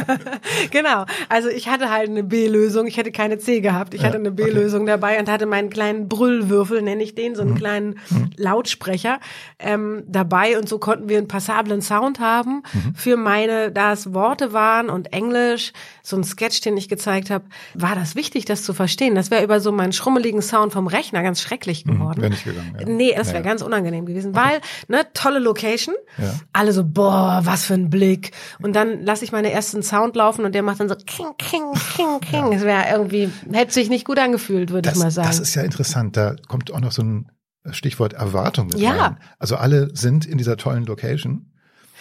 genau. 0.70 1.06
Also 1.28 1.48
ich 1.48 1.68
hatte 1.68 1.90
halt 1.90 2.08
eine 2.08 2.22
B-Lösung. 2.22 2.86
Ich 2.86 2.96
hätte 2.96 3.10
keine 3.10 3.38
C 3.38 3.60
gehabt. 3.60 3.94
Ich 3.94 4.02
ja, 4.02 4.08
hatte 4.08 4.18
eine 4.18 4.30
B-Lösung 4.30 4.82
okay. 4.82 4.92
dabei 4.92 5.18
und 5.18 5.28
hatte 5.28 5.46
meinen 5.46 5.70
kleinen 5.70 6.08
Brüllwürfel, 6.08 6.82
nenne 6.82 7.02
ich 7.02 7.16
den, 7.16 7.34
so 7.34 7.42
einen 7.42 7.52
mhm. 7.52 7.56
kleinen 7.56 7.88
mhm. 8.10 8.30
Lautsprecher 8.36 9.18
ähm, 9.58 10.04
dabei. 10.06 10.56
Und 10.56 10.68
so 10.68 10.78
konnten 10.78 11.08
wir 11.08 11.18
einen 11.18 11.28
passablen 11.28 11.82
Sound 11.82 12.20
haben 12.20 12.62
mhm. 12.72 12.94
für 12.94 13.16
meine, 13.16 13.72
da 13.72 13.92
es 13.92 14.14
Worte 14.14 14.52
waren 14.52 14.88
und 14.88 15.09
Englisch, 15.12 15.72
so 16.02 16.16
ein 16.16 16.24
Sketch, 16.24 16.60
den 16.60 16.76
ich 16.76 16.88
gezeigt 16.88 17.30
habe, 17.30 17.44
war 17.74 17.94
das 17.94 18.14
wichtig, 18.14 18.44
das 18.44 18.62
zu 18.62 18.74
verstehen. 18.74 19.14
Das 19.14 19.30
wäre 19.30 19.44
über 19.44 19.60
so 19.60 19.72
meinen 19.72 19.92
schrummeligen 19.92 20.42
Sound 20.42 20.72
vom 20.72 20.86
Rechner 20.86 21.22
ganz 21.22 21.40
schrecklich 21.40 21.84
mhm, 21.84 21.92
geworden. 21.92 22.20
Wäre 22.20 22.30
nicht 22.30 22.44
gegangen. 22.44 22.76
Ja. 22.78 22.86
Nee, 22.86 23.14
das 23.16 23.28
wäre 23.28 23.38
ja, 23.38 23.42
ganz 23.42 23.62
unangenehm 23.62 24.06
gewesen, 24.06 24.34
weil, 24.34 24.60
ne, 24.88 25.06
tolle 25.14 25.38
Location. 25.38 25.94
Ja. 26.18 26.34
Alle 26.52 26.72
so, 26.72 26.84
boah, 26.84 27.40
was 27.44 27.64
für 27.64 27.74
ein 27.74 27.90
Blick. 27.90 28.32
Und 28.60 28.74
dann 28.74 29.02
lasse 29.02 29.24
ich 29.24 29.32
meine 29.32 29.50
ersten 29.50 29.82
Sound 29.82 30.16
laufen 30.16 30.44
und 30.44 30.54
der 30.54 30.62
macht 30.62 30.80
dann 30.80 30.88
so 30.88 30.96
king, 30.96 31.34
king, 31.38 31.72
king, 31.96 32.20
king. 32.20 32.52
Es 32.52 32.62
wäre 32.62 32.84
irgendwie, 32.90 33.30
hätte 33.52 33.72
sich 33.72 33.88
nicht 33.88 34.04
gut 34.04 34.18
angefühlt, 34.18 34.70
würde 34.70 34.90
ich 34.90 34.96
mal 34.96 35.10
sagen. 35.10 35.28
Das 35.28 35.38
ist 35.38 35.54
ja 35.54 35.62
interessant. 35.62 36.16
Da 36.16 36.36
kommt 36.48 36.72
auch 36.72 36.80
noch 36.80 36.92
so 36.92 37.02
ein 37.02 37.30
Stichwort 37.70 38.14
Erwartung 38.14 38.68
mit 38.68 38.78
ja. 38.78 38.92
rein. 38.92 39.18
Also 39.38 39.56
alle 39.56 39.94
sind 39.94 40.24
in 40.26 40.38
dieser 40.38 40.56
tollen 40.56 40.86
Location 40.86 41.49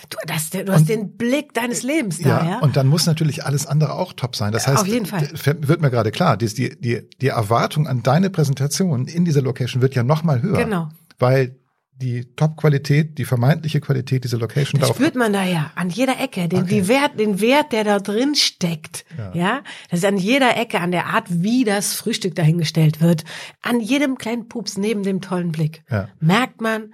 Du, 0.09 0.17
das, 0.25 0.49
du 0.49 0.71
hast 0.71 0.81
und, 0.81 0.89
den 0.89 1.17
Blick 1.17 1.53
deines 1.53 1.83
Lebens 1.83 2.19
da, 2.19 2.29
ja, 2.29 2.49
ja. 2.51 2.59
Und 2.59 2.77
dann 2.77 2.87
muss 2.87 3.05
natürlich 3.05 3.45
alles 3.45 3.65
andere 3.65 3.93
auch 3.93 4.13
top 4.13 4.35
sein. 4.35 4.51
Das 4.51 4.67
heißt, 4.67 4.81
auf 4.81 4.87
jeden 4.87 5.05
Fall. 5.05 5.29
wird 5.33 5.81
mir 5.81 5.89
gerade 5.89 6.11
klar, 6.11 6.37
die, 6.37 6.47
die, 6.47 7.09
die 7.21 7.27
Erwartung 7.27 7.87
an 7.87 8.03
deine 8.03 8.29
Präsentation 8.29 9.07
in 9.07 9.25
dieser 9.25 9.41
Location 9.41 9.81
wird 9.81 9.95
ja 9.95 10.03
noch 10.03 10.23
mal 10.23 10.41
höher. 10.41 10.57
Genau. 10.57 10.89
Weil 11.17 11.59
die 12.01 12.33
Top-Qualität, 12.35 13.17
die 13.17 13.25
vermeintliche 13.25 13.81
Qualität 13.81 14.23
dieser 14.23 14.37
Location. 14.37 14.79
Das 14.79 14.89
spürt 14.89 15.15
man 15.15 15.33
da 15.33 15.43
ja 15.43 15.71
an 15.75 15.89
jeder 15.89 16.19
Ecke, 16.19 16.47
den, 16.47 16.63
okay. 16.63 16.75
die 16.75 16.87
Wert, 16.87 17.19
den 17.19 17.41
Wert, 17.41 17.73
der 17.73 17.83
da 17.83 17.99
drin 17.99 18.35
steckt. 18.35 19.05
Ja. 19.17 19.31
ja, 19.33 19.63
das 19.89 19.99
ist 19.99 20.05
an 20.05 20.17
jeder 20.17 20.55
Ecke, 20.55 20.79
an 20.79 20.91
der 20.91 21.07
Art, 21.07 21.25
wie 21.27 21.65
das 21.65 21.93
Frühstück 21.93 22.35
dahingestellt 22.35 23.01
wird, 23.01 23.25
an 23.61 23.81
jedem 23.81 24.17
kleinen 24.17 24.47
Pups 24.47 24.77
neben 24.77 25.03
dem 25.03 25.19
tollen 25.19 25.51
Blick. 25.51 25.83
Ja. 25.89 26.07
Merkt 26.21 26.61
man, 26.61 26.93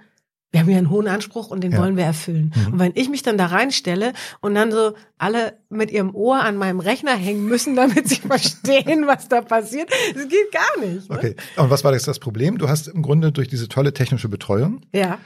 wir 0.56 0.60
haben 0.60 0.70
ja 0.70 0.78
einen 0.78 0.90
hohen 0.90 1.08
Anspruch 1.08 1.48
und 1.48 1.62
den 1.62 1.72
ja. 1.72 1.78
wollen 1.78 1.96
wir 1.96 2.04
erfüllen. 2.04 2.52
Mhm. 2.54 2.72
Und 2.72 2.78
wenn 2.78 2.92
ich 2.94 3.08
mich 3.08 3.22
dann 3.22 3.38
da 3.38 3.46
reinstelle 3.46 4.12
und 4.40 4.54
dann 4.54 4.72
so 4.72 4.94
alle 5.18 5.58
mit 5.68 5.90
ihrem 5.90 6.14
Ohr 6.14 6.40
an 6.40 6.56
meinem 6.56 6.80
Rechner 6.80 7.14
hängen 7.14 7.44
müssen, 7.44 7.76
damit 7.76 8.08
sie 8.08 8.16
verstehen, 8.26 9.06
was 9.06 9.28
da 9.28 9.42
passiert, 9.42 9.90
das 10.14 10.28
geht 10.28 10.52
gar 10.52 10.84
nicht. 10.84 11.08
Ne? 11.08 11.16
Okay. 11.16 11.36
Und 11.56 11.70
was 11.70 11.84
war 11.84 11.92
jetzt 11.92 12.08
das 12.08 12.18
Problem? 12.18 12.58
Du 12.58 12.68
hast 12.68 12.88
im 12.88 13.02
Grunde 13.02 13.32
durch 13.32 13.48
diese 13.48 13.68
tolle 13.68 13.92
technische 13.92 14.28
Betreuung 14.28 14.80
ja 14.92 15.18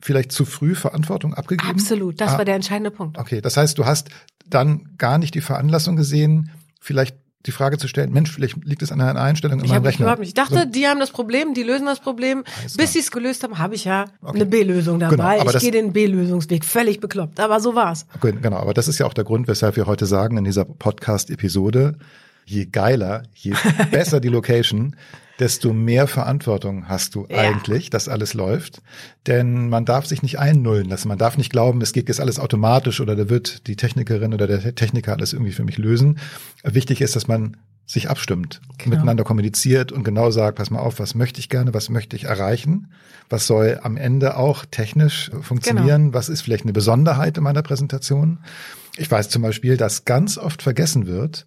vielleicht 0.00 0.30
zu 0.30 0.44
früh 0.44 0.74
Verantwortung 0.74 1.34
abgegeben? 1.34 1.70
Absolut, 1.70 2.20
das 2.20 2.34
ah, 2.34 2.38
war 2.38 2.44
der 2.44 2.54
entscheidende 2.54 2.90
Punkt. 2.90 3.18
Okay, 3.18 3.40
das 3.40 3.56
heißt, 3.56 3.78
du 3.78 3.86
hast 3.86 4.10
dann 4.46 4.94
gar 4.98 5.18
nicht 5.18 5.34
die 5.34 5.40
Veranlassung 5.40 5.96
gesehen, 5.96 6.50
vielleicht 6.80 7.16
die 7.46 7.52
Frage 7.52 7.78
zu 7.78 7.88
stellen, 7.88 8.12
Mensch, 8.12 8.30
vielleicht 8.32 8.64
liegt 8.64 8.82
es 8.82 8.92
an 8.92 9.00
einer 9.00 9.20
Einstellung 9.20 9.60
in 9.60 9.64
ich 9.64 9.70
meinem 9.70 9.84
Rechner. 9.84 10.04
Überhaupt 10.04 10.20
nicht. 10.20 10.28
Ich 10.28 10.34
dachte, 10.34 10.60
so. 10.60 10.64
die 10.64 10.86
haben 10.86 11.00
das 11.00 11.10
Problem, 11.10 11.54
die 11.54 11.62
lösen 11.62 11.86
das 11.86 12.00
Problem. 12.00 12.44
Bis 12.76 12.92
sie 12.92 12.98
es 12.98 13.10
gelöst 13.10 13.42
haben, 13.42 13.58
habe 13.58 13.74
ich 13.74 13.84
ja 13.84 14.06
okay. 14.22 14.34
eine 14.34 14.46
B-Lösung 14.46 14.98
dabei. 14.98 15.38
Genau, 15.38 15.50
ich 15.50 15.58
gehe 15.58 15.70
den 15.70 15.92
B-Lösungsweg. 15.92 16.64
Völlig 16.64 17.00
bekloppt. 17.00 17.40
Aber 17.40 17.60
so 17.60 17.74
war's. 17.74 18.06
Okay, 18.16 18.34
genau, 18.40 18.56
aber 18.56 18.74
das 18.74 18.88
ist 18.88 18.98
ja 18.98 19.06
auch 19.06 19.14
der 19.14 19.24
Grund, 19.24 19.48
weshalb 19.48 19.76
wir 19.76 19.86
heute 19.86 20.06
sagen 20.06 20.36
in 20.36 20.44
dieser 20.44 20.64
Podcast-Episode, 20.64 21.96
je 22.44 22.66
geiler, 22.66 23.22
je 23.34 23.54
besser 23.90 24.20
die 24.20 24.28
Location, 24.28 24.96
desto 25.38 25.72
mehr 25.72 26.06
Verantwortung 26.06 26.88
hast 26.88 27.14
du 27.14 27.26
ja. 27.28 27.38
eigentlich, 27.38 27.90
dass 27.90 28.08
alles 28.08 28.34
läuft. 28.34 28.82
Denn 29.26 29.68
man 29.68 29.84
darf 29.84 30.06
sich 30.06 30.22
nicht 30.22 30.38
einnullen 30.38 30.88
lassen. 30.88 31.08
Man 31.08 31.18
darf 31.18 31.36
nicht 31.36 31.50
glauben, 31.50 31.80
es 31.82 31.92
geht 31.92 32.08
jetzt 32.08 32.20
alles 32.20 32.38
automatisch 32.38 33.00
oder 33.00 33.16
da 33.16 33.28
wird 33.28 33.66
die 33.66 33.76
Technikerin 33.76 34.32
oder 34.32 34.46
der 34.46 34.74
Techniker 34.74 35.12
alles 35.12 35.32
irgendwie 35.32 35.52
für 35.52 35.64
mich 35.64 35.78
lösen. 35.78 36.18
Wichtig 36.64 37.00
ist, 37.00 37.16
dass 37.16 37.28
man 37.28 37.56
sich 37.86 38.10
abstimmt, 38.10 38.60
genau. 38.78 38.96
miteinander 38.96 39.22
kommuniziert 39.22 39.92
und 39.92 40.02
genau 40.02 40.32
sagt, 40.32 40.58
pass 40.58 40.70
mal 40.70 40.80
auf, 40.80 40.98
was 40.98 41.14
möchte 41.14 41.38
ich 41.38 41.48
gerne, 41.48 41.72
was 41.72 41.88
möchte 41.88 42.16
ich 42.16 42.24
erreichen, 42.24 42.88
was 43.30 43.46
soll 43.46 43.78
am 43.80 43.96
Ende 43.96 44.36
auch 44.36 44.64
technisch 44.64 45.30
funktionieren, 45.40 46.06
genau. 46.06 46.14
was 46.14 46.28
ist 46.28 46.42
vielleicht 46.42 46.64
eine 46.64 46.72
Besonderheit 46.72 47.38
in 47.38 47.44
meiner 47.44 47.62
Präsentation. 47.62 48.38
Ich 48.96 49.08
weiß 49.08 49.28
zum 49.28 49.42
Beispiel, 49.42 49.76
dass 49.76 50.04
ganz 50.04 50.36
oft 50.36 50.62
vergessen 50.62 51.06
wird, 51.06 51.46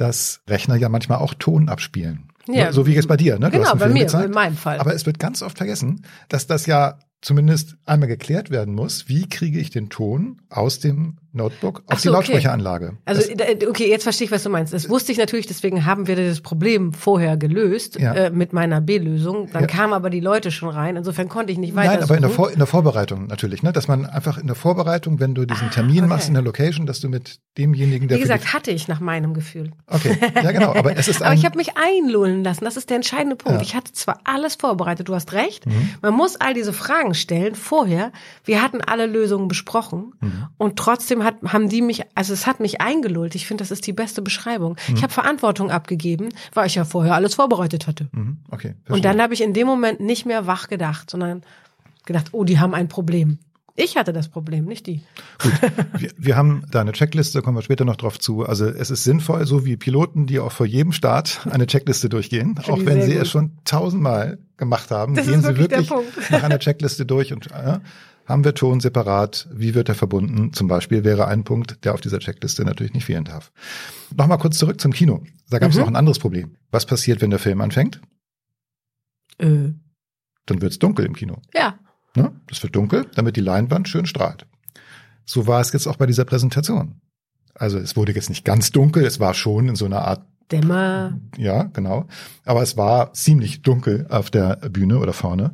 dass 0.00 0.40
Rechner 0.48 0.76
ja 0.76 0.88
manchmal 0.88 1.18
auch 1.18 1.34
Ton 1.34 1.68
abspielen. 1.68 2.30
Ja. 2.48 2.72
So 2.72 2.86
wie 2.86 2.94
jetzt 2.94 3.08
bei 3.08 3.16
dir, 3.16 3.38
ne? 3.38 3.50
Du 3.50 3.58
genau, 3.58 3.74
bei 3.74 3.88
mir, 3.88 4.04
gezeigt. 4.04 4.26
in 4.26 4.32
meinem 4.32 4.56
Fall. 4.56 4.78
Aber 4.78 4.94
es 4.94 5.06
wird 5.06 5.18
ganz 5.18 5.42
oft 5.42 5.58
vergessen, 5.58 6.04
dass 6.28 6.46
das 6.46 6.66
ja 6.66 6.98
zumindest 7.20 7.76
einmal 7.84 8.08
geklärt 8.08 8.50
werden 8.50 8.74
muss, 8.74 9.08
wie 9.08 9.28
kriege 9.28 9.58
ich 9.58 9.70
den 9.70 9.90
Ton 9.90 10.40
aus 10.48 10.78
dem 10.78 11.18
Notebook 11.32 11.82
auf 11.86 12.00
so, 12.00 12.08
die 12.08 12.12
Lautsprecheranlage. 12.12 12.86
Okay. 12.86 12.96
Also 13.04 13.34
das, 13.34 13.68
okay, 13.68 13.88
jetzt 13.88 14.02
verstehe 14.02 14.26
ich, 14.26 14.32
was 14.32 14.42
du 14.42 14.50
meinst. 14.50 14.72
Das 14.72 14.88
wusste 14.88 15.12
ich 15.12 15.18
natürlich, 15.18 15.46
deswegen 15.46 15.86
haben 15.86 16.06
wir 16.06 16.16
das 16.16 16.40
Problem 16.40 16.92
vorher 16.92 17.36
gelöst 17.36 17.98
ja. 18.00 18.12
äh, 18.14 18.30
mit 18.30 18.52
meiner 18.52 18.80
B-Lösung. 18.80 19.48
Dann 19.52 19.62
ja. 19.62 19.66
kamen 19.68 19.92
aber 19.92 20.10
die 20.10 20.20
Leute 20.20 20.50
schon 20.50 20.68
rein. 20.68 20.96
Insofern 20.96 21.28
konnte 21.28 21.52
ich 21.52 21.58
nicht 21.58 21.76
weiter. 21.76 21.92
Nein, 21.94 22.02
aber 22.02 22.16
in 22.16 22.22
der, 22.22 22.30
Vor 22.30 22.50
in 22.50 22.58
der 22.58 22.66
Vorbereitung 22.66 23.28
natürlich, 23.28 23.62
ne, 23.62 23.72
dass 23.72 23.86
man 23.86 24.06
einfach 24.06 24.38
in 24.38 24.46
der 24.46 24.56
Vorbereitung, 24.56 25.20
wenn 25.20 25.34
du 25.34 25.46
diesen 25.46 25.68
ah, 25.68 25.70
Termin 25.70 25.98
okay. 25.98 26.08
machst 26.08 26.28
in 26.28 26.34
der 26.34 26.42
Location, 26.42 26.86
dass 26.86 27.00
du 27.00 27.08
mit 27.08 27.38
demjenigen, 27.56 28.08
der 28.08 28.18
wie 28.18 28.22
gesagt, 28.22 28.52
hatte 28.52 28.72
ich 28.72 28.88
nach 28.88 29.00
meinem 29.00 29.34
Gefühl. 29.34 29.70
Okay, 29.86 30.16
ja 30.34 30.50
genau. 30.52 30.74
Aber 30.74 30.96
es 30.96 31.08
ist. 31.08 31.22
aber 31.22 31.34
ich 31.34 31.44
habe 31.44 31.56
mich 31.56 31.76
einlullen 31.76 32.42
lassen. 32.42 32.64
Das 32.64 32.76
ist 32.76 32.90
der 32.90 32.96
entscheidende 32.96 33.36
Punkt. 33.36 33.60
Ja. 33.60 33.62
Ich 33.62 33.74
hatte 33.74 33.92
zwar 33.92 34.20
alles 34.24 34.56
vorbereitet. 34.56 35.08
Du 35.08 35.14
hast 35.14 35.32
recht. 35.32 35.66
Mhm. 35.66 35.90
Man 36.02 36.14
muss 36.14 36.36
all 36.36 36.54
diese 36.54 36.72
Fragen 36.72 37.14
stellen 37.14 37.54
vorher. 37.54 38.12
Wir 38.44 38.62
hatten 38.62 38.80
alle 38.80 39.06
Lösungen 39.06 39.48
besprochen 39.48 40.12
mhm. 40.20 40.46
und 40.58 40.76
trotzdem 40.76 41.19
hat, 41.24 41.36
haben 41.44 41.68
die 41.68 41.82
mich 41.82 42.02
also 42.14 42.32
es 42.32 42.46
hat 42.46 42.60
mich 42.60 42.80
eingelullt. 42.80 43.34
Ich 43.34 43.46
finde, 43.46 43.62
das 43.62 43.70
ist 43.70 43.86
die 43.86 43.92
beste 43.92 44.22
Beschreibung. 44.22 44.76
Mhm. 44.88 44.96
Ich 44.96 45.02
habe 45.02 45.12
Verantwortung 45.12 45.70
abgegeben, 45.70 46.28
weil 46.54 46.66
ich 46.66 46.74
ja 46.74 46.84
vorher 46.84 47.14
alles 47.14 47.34
vorbereitet 47.34 47.86
hatte. 47.86 48.08
Mhm. 48.12 48.38
Okay. 48.50 48.74
Verstehe. 48.84 48.96
Und 48.96 49.04
dann 49.04 49.20
habe 49.20 49.34
ich 49.34 49.42
in 49.42 49.54
dem 49.54 49.66
Moment 49.66 50.00
nicht 50.00 50.26
mehr 50.26 50.46
wach 50.46 50.68
gedacht, 50.68 51.10
sondern 51.10 51.42
gedacht, 52.06 52.28
oh, 52.32 52.44
die 52.44 52.58
haben 52.58 52.74
ein 52.74 52.88
Problem. 52.88 53.38
Ich 53.76 53.96
hatte 53.96 54.12
das 54.12 54.28
Problem, 54.28 54.66
nicht 54.66 54.86
die. 54.86 55.00
Gut, 55.40 55.52
wir, 55.98 56.10
wir 56.18 56.36
haben 56.36 56.64
da 56.70 56.80
eine 56.80 56.92
Checkliste, 56.92 57.40
kommen 57.40 57.56
wir 57.56 57.62
später 57.62 57.84
noch 57.84 57.96
drauf 57.96 58.18
zu. 58.18 58.44
Also 58.44 58.66
es 58.66 58.90
ist 58.90 59.04
sinnvoll, 59.04 59.46
so 59.46 59.64
wie 59.64 59.76
Piloten, 59.76 60.26
die 60.26 60.38
auch 60.38 60.52
vor 60.52 60.66
jedem 60.66 60.92
Start 60.92 61.46
eine 61.50 61.66
Checkliste 61.66 62.08
durchgehen, 62.08 62.58
auch 62.68 62.84
wenn 62.84 63.02
sie 63.02 63.12
gut. 63.12 63.22
es 63.22 63.30
schon 63.30 63.52
tausendmal 63.64 64.38
gemacht 64.56 64.90
haben, 64.90 65.14
das 65.14 65.26
gehen 65.26 65.42
sie 65.42 65.56
wirklich 65.56 65.90
nach 66.30 66.42
einer 66.42 66.58
Checkliste 66.58 67.06
durch 67.06 67.32
und 67.32 67.50
äh, 67.52 67.78
haben 68.30 68.44
wir 68.44 68.54
Ton 68.54 68.80
separat? 68.80 69.48
Wie 69.52 69.74
wird 69.74 69.88
er 69.88 69.94
verbunden? 69.94 70.52
Zum 70.52 70.68
Beispiel 70.68 71.04
wäre 71.04 71.26
ein 71.26 71.44
Punkt, 71.44 71.84
der 71.84 71.94
auf 71.94 72.00
dieser 72.00 72.18
Checkliste 72.18 72.64
natürlich 72.64 72.94
nicht 72.94 73.04
fehlen 73.04 73.24
darf. 73.24 73.52
Nochmal 74.16 74.38
kurz 74.38 74.58
zurück 74.58 74.80
zum 74.80 74.92
Kino. 74.92 75.22
Da 75.50 75.58
gab 75.58 75.70
es 75.70 75.76
mhm. 75.76 75.82
noch 75.82 75.88
ein 75.88 75.96
anderes 75.96 76.18
Problem. 76.18 76.56
Was 76.70 76.86
passiert, 76.86 77.20
wenn 77.20 77.30
der 77.30 77.38
Film 77.38 77.60
anfängt? 77.60 78.00
Äh. 79.38 79.72
Dann 80.46 80.62
wird 80.62 80.72
es 80.72 80.78
dunkel 80.78 81.04
im 81.04 81.14
Kino. 81.14 81.38
Ja. 81.54 81.78
Ne? 82.16 82.32
Das 82.48 82.62
wird 82.62 82.74
dunkel, 82.74 83.06
damit 83.14 83.36
die 83.36 83.40
Leinwand 83.40 83.88
schön 83.88 84.06
strahlt. 84.06 84.46
So 85.24 85.46
war 85.46 85.60
es 85.60 85.72
jetzt 85.72 85.86
auch 85.86 85.96
bei 85.96 86.06
dieser 86.06 86.24
Präsentation. 86.24 87.00
Also 87.54 87.78
es 87.78 87.96
wurde 87.96 88.12
jetzt 88.12 88.30
nicht 88.30 88.44
ganz 88.44 88.70
dunkel, 88.70 89.04
es 89.04 89.20
war 89.20 89.34
schon 89.34 89.68
in 89.68 89.76
so 89.76 89.84
einer 89.84 90.02
Art 90.02 90.24
Dämmer. 90.50 91.18
Ja, 91.36 91.64
genau. 91.64 92.08
Aber 92.44 92.62
es 92.62 92.76
war 92.76 93.12
ziemlich 93.12 93.62
dunkel 93.62 94.06
auf 94.08 94.30
der 94.30 94.56
Bühne 94.56 94.98
oder 94.98 95.12
vorne. 95.12 95.52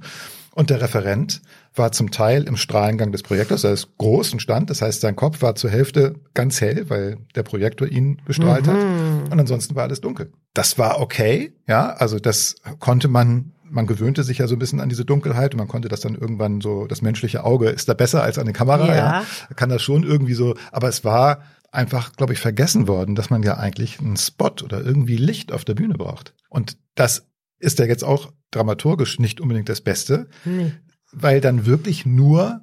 Und 0.52 0.70
der 0.70 0.80
Referent 0.80 1.42
war 1.78 1.92
zum 1.92 2.10
Teil 2.10 2.44
im 2.44 2.56
Strahlengang 2.56 3.12
des 3.12 3.22
Projektors, 3.22 3.64
er 3.64 3.72
ist 3.72 3.96
groß 3.98 4.32
und 4.32 4.40
stand, 4.40 4.70
das 4.70 4.82
heißt, 4.82 5.00
sein 5.00 5.16
Kopf 5.16 5.42
war 5.42 5.54
zur 5.54 5.70
Hälfte 5.70 6.14
ganz 6.34 6.60
hell, 6.60 6.88
weil 6.88 7.18
der 7.34 7.42
Projektor 7.42 7.88
ihn 7.88 8.20
bestrahlt 8.24 8.66
mhm. 8.66 8.70
hat. 8.70 9.32
Und 9.32 9.40
ansonsten 9.40 9.74
war 9.74 9.84
alles 9.84 10.00
dunkel. 10.00 10.32
Das 10.54 10.78
war 10.78 11.00
okay, 11.00 11.52
ja, 11.66 11.90
also 11.90 12.18
das 12.18 12.56
konnte 12.78 13.08
man 13.08 13.52
man 13.68 13.88
gewöhnte 13.88 14.22
sich 14.22 14.38
ja 14.38 14.46
so 14.46 14.54
ein 14.54 14.60
bisschen 14.60 14.80
an 14.80 14.88
diese 14.88 15.04
Dunkelheit 15.04 15.52
und 15.52 15.58
man 15.58 15.66
konnte 15.66 15.88
das 15.88 16.00
dann 16.00 16.14
irgendwann 16.14 16.60
so, 16.60 16.86
das 16.86 17.02
menschliche 17.02 17.44
Auge 17.44 17.68
ist 17.68 17.88
da 17.88 17.94
besser 17.94 18.22
als 18.22 18.38
eine 18.38 18.52
Kamera, 18.52 18.86
ja. 18.88 18.94
ja. 18.94 19.24
Kann 19.56 19.70
das 19.70 19.82
schon 19.82 20.04
irgendwie 20.04 20.34
so, 20.34 20.54
aber 20.70 20.88
es 20.88 21.04
war 21.04 21.42
einfach, 21.72 22.12
glaube 22.12 22.32
ich, 22.32 22.38
vergessen 22.38 22.88
worden, 22.88 23.14
dass 23.14 23.30
man 23.30 23.42
ja 23.42 23.56
eigentlich 23.56 24.00
einen 24.00 24.16
Spot 24.16 24.52
oder 24.64 24.82
irgendwie 24.82 25.16
Licht 25.16 25.52
auf 25.52 25.64
der 25.64 25.74
Bühne 25.74 25.94
braucht. 25.94 26.34
Und 26.48 26.78
das 26.94 27.26
ist 27.58 27.78
ja 27.78 27.86
jetzt 27.86 28.04
auch 28.04 28.32
dramaturgisch 28.50 29.18
nicht 29.18 29.40
unbedingt 29.40 29.68
das 29.68 29.80
Beste, 29.80 30.28
nee. 30.44 30.72
Weil 31.18 31.40
dann 31.40 31.66
wirklich 31.66 32.06
nur 32.06 32.60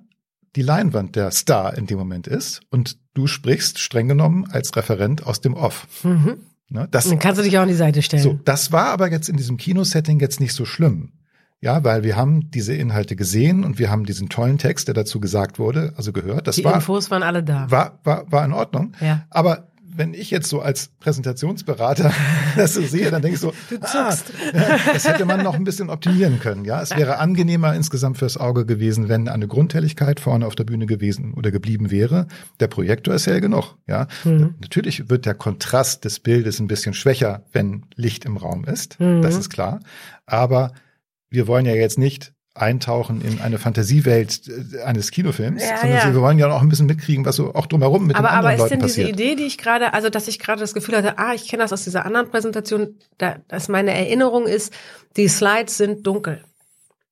die 0.56 0.62
Leinwand 0.62 1.16
der 1.16 1.32
Star 1.32 1.76
in 1.76 1.88
dem 1.88 1.98
Moment 1.98 2.28
ist 2.28 2.62
und 2.70 2.98
du 3.16 3.28
sprichst 3.28 3.80
streng 3.80 4.08
genommen 4.08 4.46
als 4.50 4.76
Referent 4.76 5.26
aus 5.26 5.42
dem 5.42 5.56
Off. 5.56 5.88
Mhm. 6.04 6.38
Ne, 6.70 6.88
das, 6.90 7.10
dann 7.10 7.20
kannst 7.20 7.40
du 7.40 7.44
dich 7.44 7.58
auch 7.58 7.64
an 7.64 7.68
die 7.68 7.74
Seite 7.74 8.02
stellen. 8.02 8.24
So, 8.24 8.40
das 8.46 8.72
war 8.72 8.88
aber 8.88 9.12
jetzt 9.12 9.28
in 9.28 9.38
diesem 9.38 9.58
Kinosetting 9.58 10.20
jetzt 10.20 10.40
nicht 10.40 10.54
so 10.54 10.66
schlimm. 10.66 11.14
Ja, 11.62 11.84
weil 11.84 12.04
wir 12.04 12.18
haben 12.18 12.52
diese 12.52 12.74
Inhalte 12.74 13.16
gesehen 13.16 13.64
und 13.64 13.80
wir 13.80 13.90
haben 13.90 14.06
diesen 14.06 14.28
tollen 14.28 14.58
Text, 14.58 14.88
der 14.88 14.94
dazu 14.94 15.20
gesagt 15.20 15.60
wurde, 15.60 15.94
also 15.96 16.12
gehört. 16.12 16.48
Das 16.48 16.58
die 16.58 16.66
war, 16.66 16.76
Infos 16.76 17.10
waren 17.10 17.24
alle 17.24 17.42
da. 17.42 17.72
War, 17.72 18.00
war, 18.04 18.30
war 18.32 18.44
in 18.44 18.52
Ordnung. 18.52 18.94
Ja. 19.00 19.26
Aber 19.30 19.72
wenn 19.96 20.14
ich 20.14 20.32
jetzt 20.32 20.50
so 20.50 20.62
als 20.62 20.90
Präsentationsberater 21.00 22.12
das 22.56 22.74
so 22.74 22.82
sehe, 22.82 23.12
dann 23.12 23.22
denke 23.22 23.36
ich 23.36 23.42
so, 23.42 23.54
ah, 23.82 24.16
das 24.92 25.08
hätte 25.08 25.26
man 25.26 25.44
noch 25.44 25.56
ein 25.56 25.64
bisschen 25.64 25.90
optimieren 25.90 26.40
können. 26.40 26.66
Ja, 26.66 26.82
es 26.82 26.96
wäre 26.96 27.20
angenehmer 27.20 27.76
insgesamt 27.76 28.18
fürs 28.18 28.38
Auge 28.38 28.66
gewesen, 28.66 29.10
wenn 29.10 29.28
eine 29.28 29.48
Grundhelligkeit 29.48 30.20
vorne 30.20 30.48
auf 30.48 30.56
der 30.56 30.64
Bühne 30.64 30.86
gewesen 30.86 31.34
oder 31.34 31.52
geblieben 31.52 31.92
wäre. 31.92 32.28
Der 32.60 32.68
Projektor 32.68 33.14
ist 33.14 33.28
hell 33.28 33.42
genug. 33.42 33.76
Ja, 33.88 34.08
mhm. 34.24 34.56
natürlich 34.62 35.10
wird 35.10 35.26
der 35.26 35.36
Kontrast 35.36 36.06
des 36.06 36.20
Bildes 36.20 36.60
ein 36.60 36.68
bisschen 36.68 36.94
schwächer, 36.94 37.44
wenn 37.52 37.86
Licht 37.96 38.26
im 38.26 38.38
Raum 38.38 38.66
ist. 38.66 39.00
Mhm. 39.00 39.22
Das 39.22 39.36
ist 39.36 39.50
klar. 39.50 39.80
Aber 40.26 40.74
wir 41.30 41.48
wollen 41.48 41.66
ja 41.66 41.74
jetzt 41.74 41.98
nicht 41.98 42.34
eintauchen 42.56 43.22
in 43.22 43.42
eine 43.42 43.58
Fantasiewelt 43.58 44.42
äh, 44.48 44.84
eines 44.84 45.10
Kinofilms, 45.10 45.64
ja, 45.64 45.78
sondern 45.78 45.98
ja. 45.98 46.14
wir 46.14 46.22
wollen 46.22 46.38
ja 46.38 46.52
auch 46.52 46.62
ein 46.62 46.70
bisschen 46.70 46.86
mitkriegen, 46.86 47.26
was 47.26 47.36
so 47.36 47.56
auch 47.56 47.66
drumherum 47.66 48.06
mit 48.06 48.16
aber, 48.16 48.28
den 48.28 48.36
anderen 48.36 48.56
Aber 48.56 48.64
ist 48.64 48.70
denn 48.70 48.80
diese 48.82 49.04
Idee, 49.04 49.36
die 49.36 49.44
ich 49.44 49.58
gerade, 49.58 49.94
also 49.94 50.10
dass 50.10 50.28
ich 50.28 50.38
gerade 50.38 50.60
das 50.60 50.74
Gefühl 50.74 50.98
hatte, 50.98 51.18
ah, 51.18 51.34
ich 51.34 51.48
kenne 51.48 51.64
das 51.64 51.74
aus 51.74 51.84
dieser 51.84 52.06
anderen 52.06 52.30
Präsentation, 52.30 52.96
da, 53.18 53.38
dass 53.48 53.70
meine 53.70 53.92
Erinnerung 53.92 54.46
ist, 54.46 54.72
die 55.18 55.28
Slides 55.28 55.78
sind 55.78 56.06
dunkel. 56.06 56.44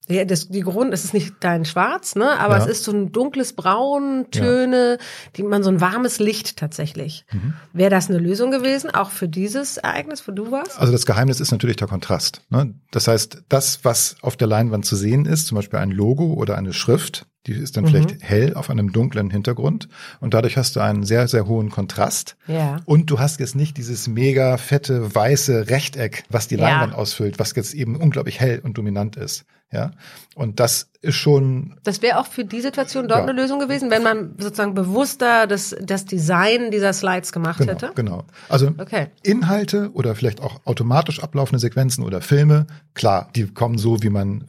Ja, 0.08 0.24
das, 0.24 0.48
die 0.48 0.60
Grund, 0.60 0.92
es 0.92 1.04
ist 1.04 1.14
nicht 1.14 1.34
dein 1.40 1.64
Schwarz, 1.64 2.16
ne, 2.16 2.38
aber 2.40 2.56
ja. 2.56 2.64
es 2.64 2.68
ist 2.68 2.84
so 2.84 2.92
ein 2.92 3.12
dunkles 3.12 3.52
Braun, 3.52 4.26
Töne, 4.32 4.98
ja. 4.98 5.06
die 5.36 5.44
man 5.44 5.62
so 5.62 5.70
ein 5.70 5.80
warmes 5.80 6.18
Licht 6.18 6.56
tatsächlich. 6.56 7.24
Mhm. 7.30 7.54
Wäre 7.72 7.90
das 7.90 8.10
eine 8.10 8.18
Lösung 8.18 8.50
gewesen, 8.50 8.90
auch 8.90 9.10
für 9.10 9.28
dieses 9.28 9.76
Ereignis, 9.76 10.26
wo 10.26 10.32
du 10.32 10.50
warst? 10.50 10.78
Also 10.78 10.92
das 10.92 11.06
Geheimnis 11.06 11.38
ist 11.38 11.52
natürlich 11.52 11.76
der 11.76 11.86
Kontrast. 11.86 12.42
Ne? 12.50 12.74
Das 12.90 13.06
heißt, 13.06 13.44
das, 13.48 13.84
was 13.84 14.16
auf 14.22 14.36
der 14.36 14.48
Leinwand 14.48 14.84
zu 14.84 14.96
sehen 14.96 15.24
ist, 15.24 15.46
zum 15.46 15.56
Beispiel 15.56 15.78
ein 15.78 15.92
Logo 15.92 16.34
oder 16.34 16.58
eine 16.58 16.72
Schrift, 16.72 17.26
die 17.46 17.52
ist 17.52 17.76
dann 17.76 17.84
mhm. 17.84 17.88
vielleicht 17.88 18.22
hell 18.22 18.54
auf 18.54 18.70
einem 18.70 18.92
dunklen 18.92 19.30
Hintergrund 19.30 19.88
und 20.20 20.34
dadurch 20.34 20.56
hast 20.56 20.76
du 20.76 20.80
einen 20.80 21.04
sehr, 21.04 21.26
sehr 21.26 21.46
hohen 21.46 21.70
Kontrast. 21.70 22.36
Ja. 22.46 22.76
Und 22.84 23.10
du 23.10 23.18
hast 23.18 23.40
jetzt 23.40 23.56
nicht 23.56 23.76
dieses 23.76 24.06
mega 24.06 24.56
fette 24.56 25.14
weiße 25.14 25.68
Rechteck, 25.68 26.24
was 26.28 26.46
die 26.46 26.56
Leinwand 26.56 26.92
ja. 26.92 26.98
ausfüllt, 26.98 27.38
was 27.38 27.54
jetzt 27.56 27.74
eben 27.74 27.96
unglaublich 27.96 28.40
hell 28.40 28.60
und 28.62 28.78
dominant 28.78 29.16
ist. 29.16 29.44
Ja. 29.72 29.92
Und 30.34 30.60
das 30.60 30.90
ist 31.00 31.16
schon. 31.16 31.78
Das 31.82 32.02
wäre 32.02 32.18
auch 32.18 32.26
für 32.26 32.44
die 32.44 32.60
Situation 32.60 33.08
dort 33.08 33.20
ja. 33.20 33.26
eine 33.26 33.32
Lösung 33.32 33.58
gewesen, 33.58 33.90
wenn 33.90 34.02
man 34.02 34.34
sozusagen 34.38 34.74
bewusster 34.74 35.46
das, 35.46 35.74
das 35.80 36.04
Design 36.04 36.70
dieser 36.70 36.92
Slides 36.92 37.32
gemacht 37.32 37.58
genau, 37.58 37.72
hätte. 37.72 37.92
Genau. 37.94 38.24
Also 38.50 38.72
okay. 38.78 39.08
Inhalte 39.22 39.90
oder 39.94 40.14
vielleicht 40.14 40.42
auch 40.42 40.60
automatisch 40.66 41.22
ablaufende 41.22 41.58
Sequenzen 41.58 42.04
oder 42.04 42.20
Filme, 42.20 42.66
klar, 42.92 43.30
die 43.34 43.46
kommen 43.46 43.78
so, 43.78 44.02
wie 44.02 44.10
man 44.10 44.44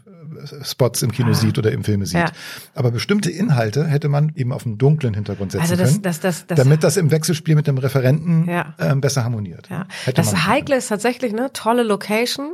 Spots 0.63 1.02
im 1.02 1.12
Kino 1.12 1.32
ah, 1.32 1.34
sieht 1.34 1.58
oder 1.58 1.72
im 1.72 1.84
Filme 1.84 2.06
sieht. 2.06 2.20
Ja. 2.20 2.32
Aber 2.74 2.92
bestimmte 2.92 3.32
Inhalte 3.32 3.86
hätte 3.86 4.10
man 4.10 4.32
eben 4.36 4.52
auf 4.52 4.66
einen 4.66 4.78
dunklen 4.78 5.13
Hintergrund 5.13 5.52
setzen 5.52 5.63
also 5.63 5.75
das, 5.75 5.92
können, 5.92 6.02
das, 6.04 6.20
das, 6.20 6.46
damit 6.48 6.84
das 6.84 6.98
im 6.98 7.12
Wechselspiel 7.12 7.56
mit 7.56 7.68
dem 7.68 7.78
Referenten 7.78 8.48
ja. 8.50 8.74
ähm, 8.80 9.02
besser 9.02 9.24
harmoniert. 9.24 9.70
Ja. 9.70 9.88
das 10.13 10.48
Heikle 10.48 10.78
ist 10.78 10.88
tatsächlich 10.88 11.34
eine 11.34 11.54
tolle 11.54 11.84
Location. 11.84 12.54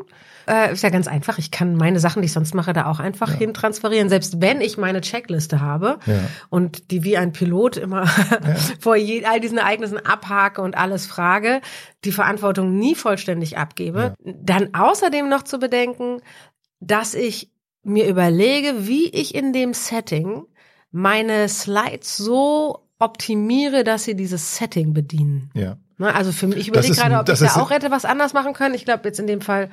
Äh, 0.50 0.74
ist 0.74 0.82
ja 0.82 0.90
ganz 0.90 1.08
einfach. 1.08 1.38
Ich 1.38 1.52
kann 1.52 1.76
meine 1.76 2.00
Sachen, 2.00 2.24
die 2.24 2.26
ich 2.26 2.34
sonst 2.34 2.56
mache, 2.56 2.74
da 2.74 2.88
auch 2.88 3.00
einfach 3.00 3.30
ja. 3.34 3.38
hin 3.38 3.54
transferieren. 3.54 4.10
Selbst 4.10 4.42
wenn 4.42 4.62
ich 4.62 4.80
meine 4.80 5.02
Checkliste 5.02 5.62
habe 5.62 6.00
ja. 6.08 6.22
und 6.50 6.90
die 6.90 7.04
wie 7.04 7.18
ein 7.18 7.34
Pilot 7.34 7.78
immer 7.78 8.06
ja. 8.06 8.56
vor 8.80 8.96
je, 8.96 9.26
all 9.26 9.40
diesen 9.40 9.60
Ereignissen 9.60 10.04
abhake 10.04 10.62
und 10.62 10.76
alles 10.76 11.06
frage, 11.06 11.62
die 12.04 12.12
Verantwortung 12.12 12.80
nie 12.80 12.96
vollständig 12.96 13.60
abgebe. 13.60 14.16
Dann 14.24 14.74
außerdem 14.74 15.30
noch 15.30 15.44
zu 15.44 15.60
bedenken, 15.60 16.22
dass 16.80 17.14
ich 17.14 17.52
mir 17.84 18.08
überlege, 18.08 18.88
wie 18.88 19.10
ich 19.10 19.36
in 19.36 19.54
dem 19.54 19.74
Setting 19.74 20.44
meine 20.92 21.48
Slides 21.48 22.18
so 22.18 22.88
optimiere, 23.00 23.84
dass 23.84 24.04
sie 24.04 24.16
dieses 24.16 24.58
Setting 24.58 24.94
bedienen. 24.94 25.52
Ja. 25.54 25.78
Ne, 25.98 26.14
also 26.14 26.32
für 26.32 26.48
mich, 26.48 26.58
ich 26.58 26.68
überlege 26.70 26.94
gerade, 26.94 27.18
ob 27.18 27.30
ich 27.30 27.40
da 27.40 27.62
auch 27.62 27.72
hätte 27.72 27.92
was 27.92 28.06
anders 28.06 28.34
machen 28.34 28.54
können. 28.54 28.76
Ich 28.76 28.86
glaube, 28.86 29.02
jetzt 29.06 29.20
in 29.20 29.28
dem 29.28 29.42
Fall 29.42 29.70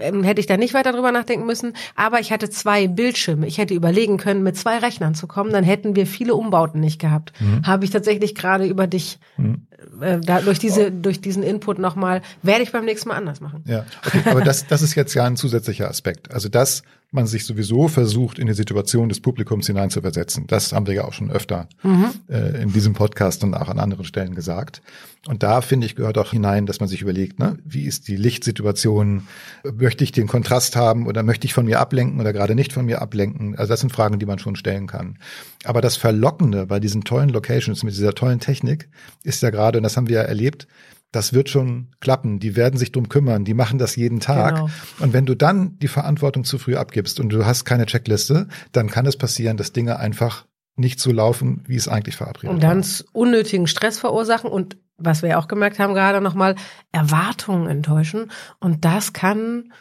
ähm, 0.00 0.22
hätte 0.22 0.40
ich 0.40 0.46
da 0.46 0.56
nicht 0.56 0.74
weiter 0.74 0.92
drüber 0.92 1.12
nachdenken 1.12 1.46
müssen. 1.46 1.74
Aber 1.96 2.20
ich 2.20 2.32
hatte 2.32 2.48
zwei 2.50 2.86
Bildschirme. 2.86 3.46
Ich 3.46 3.58
hätte 3.58 3.74
überlegen 3.74 4.16
können, 4.16 4.42
mit 4.42 4.56
zwei 4.56 4.78
Rechnern 4.78 5.14
zu 5.14 5.26
kommen. 5.26 5.52
Dann 5.52 5.64
hätten 5.64 5.96
wir 5.96 6.06
viele 6.06 6.34
Umbauten 6.34 6.80
nicht 6.80 7.00
gehabt. 7.00 7.32
Mhm. 7.40 7.66
Habe 7.66 7.84
ich 7.84 7.90
tatsächlich 7.90 8.34
gerade 8.34 8.66
über 8.66 8.86
dich, 8.86 9.18
mhm. 9.36 9.66
Äh, 10.00 10.18
da, 10.20 10.40
durch 10.40 10.58
diese, 10.58 10.90
durch 10.90 11.20
diesen 11.20 11.42
Input 11.42 11.78
nochmal, 11.78 12.22
werde 12.42 12.62
ich 12.62 12.72
beim 12.72 12.84
nächsten 12.84 13.08
Mal 13.08 13.16
anders 13.16 13.40
machen. 13.40 13.62
Ja, 13.66 13.84
okay, 14.06 14.22
aber 14.26 14.42
das, 14.42 14.66
das 14.66 14.82
ist 14.82 14.94
jetzt 14.94 15.14
ja 15.14 15.24
ein 15.24 15.36
zusätzlicher 15.36 15.88
Aspekt. 15.88 16.32
Also 16.32 16.48
das 16.48 16.82
man 17.12 17.26
sich 17.26 17.44
sowieso 17.44 17.88
versucht, 17.88 18.38
in 18.38 18.46
die 18.46 18.54
Situation 18.54 19.10
des 19.10 19.20
Publikums 19.20 19.66
hineinzuversetzen. 19.66 20.46
Das 20.46 20.72
haben 20.72 20.86
wir 20.86 20.94
ja 20.94 21.04
auch 21.04 21.12
schon 21.12 21.30
öfter 21.30 21.68
mhm. 21.82 22.10
äh, 22.28 22.62
in 22.62 22.72
diesem 22.72 22.94
Podcast 22.94 23.44
und 23.44 23.54
auch 23.54 23.68
an 23.68 23.78
anderen 23.78 24.04
Stellen 24.04 24.34
gesagt. 24.34 24.80
Und 25.28 25.44
da, 25.44 25.60
finde 25.60 25.86
ich, 25.86 25.94
gehört 25.94 26.18
auch 26.18 26.32
hinein, 26.32 26.66
dass 26.66 26.80
man 26.80 26.88
sich 26.88 27.02
überlegt, 27.02 27.38
ne, 27.38 27.58
wie 27.64 27.84
ist 27.84 28.08
die 28.08 28.16
Lichtsituation? 28.16 29.28
Möchte 29.62 30.02
ich 30.02 30.10
den 30.10 30.26
Kontrast 30.26 30.74
haben 30.74 31.06
oder 31.06 31.22
möchte 31.22 31.46
ich 31.46 31.54
von 31.54 31.66
mir 31.66 31.78
ablenken 31.78 32.18
oder 32.18 32.32
gerade 32.32 32.56
nicht 32.56 32.72
von 32.72 32.86
mir 32.86 33.00
ablenken? 33.00 33.56
Also 33.56 33.68
das 33.70 33.80
sind 33.80 33.92
Fragen, 33.92 34.18
die 34.18 34.26
man 34.26 34.40
schon 34.40 34.56
stellen 34.56 34.88
kann. 34.88 35.18
Aber 35.64 35.80
das 35.80 35.96
Verlockende 35.96 36.66
bei 36.66 36.80
diesen 36.80 37.04
tollen 37.04 37.28
Locations 37.28 37.84
mit 37.84 37.94
dieser 37.94 38.14
tollen 38.14 38.40
Technik 38.40 38.88
ist 39.22 39.42
ja 39.42 39.50
gerade, 39.50 39.71
und 39.76 39.82
das 39.82 39.96
haben 39.96 40.08
wir 40.08 40.16
ja 40.16 40.22
erlebt, 40.22 40.66
das 41.12 41.34
wird 41.34 41.50
schon 41.50 41.88
klappen, 42.00 42.40
die 42.40 42.56
werden 42.56 42.78
sich 42.78 42.90
drum 42.90 43.08
kümmern, 43.08 43.44
die 43.44 43.54
machen 43.54 43.78
das 43.78 43.96
jeden 43.96 44.20
Tag. 44.20 44.54
Genau. 44.54 44.70
Und 44.98 45.12
wenn 45.12 45.26
du 45.26 45.34
dann 45.34 45.78
die 45.78 45.88
Verantwortung 45.88 46.44
zu 46.44 46.58
früh 46.58 46.74
abgibst 46.74 47.20
und 47.20 47.28
du 47.28 47.44
hast 47.44 47.64
keine 47.64 47.84
Checkliste, 47.84 48.48
dann 48.72 48.88
kann 48.88 49.04
es 49.04 49.16
passieren, 49.16 49.58
dass 49.58 49.72
Dinge 49.72 49.98
einfach 49.98 50.46
nicht 50.74 51.00
so 51.00 51.12
laufen, 51.12 51.62
wie 51.66 51.76
es 51.76 51.86
eigentlich 51.86 52.16
verabredet 52.16 52.50
Und 52.50 52.62
dann 52.62 52.82
unnötigen 53.12 53.66
Stress 53.66 53.98
verursachen 53.98 54.50
und 54.50 54.78
was 54.96 55.20
wir 55.20 55.30
ja 55.30 55.38
auch 55.38 55.48
gemerkt 55.48 55.78
haben 55.78 55.94
gerade 55.94 56.22
nochmal, 56.22 56.54
Erwartungen 56.92 57.68
enttäuschen. 57.68 58.30
Und 58.58 58.84
das 58.86 59.12
kann 59.12 59.72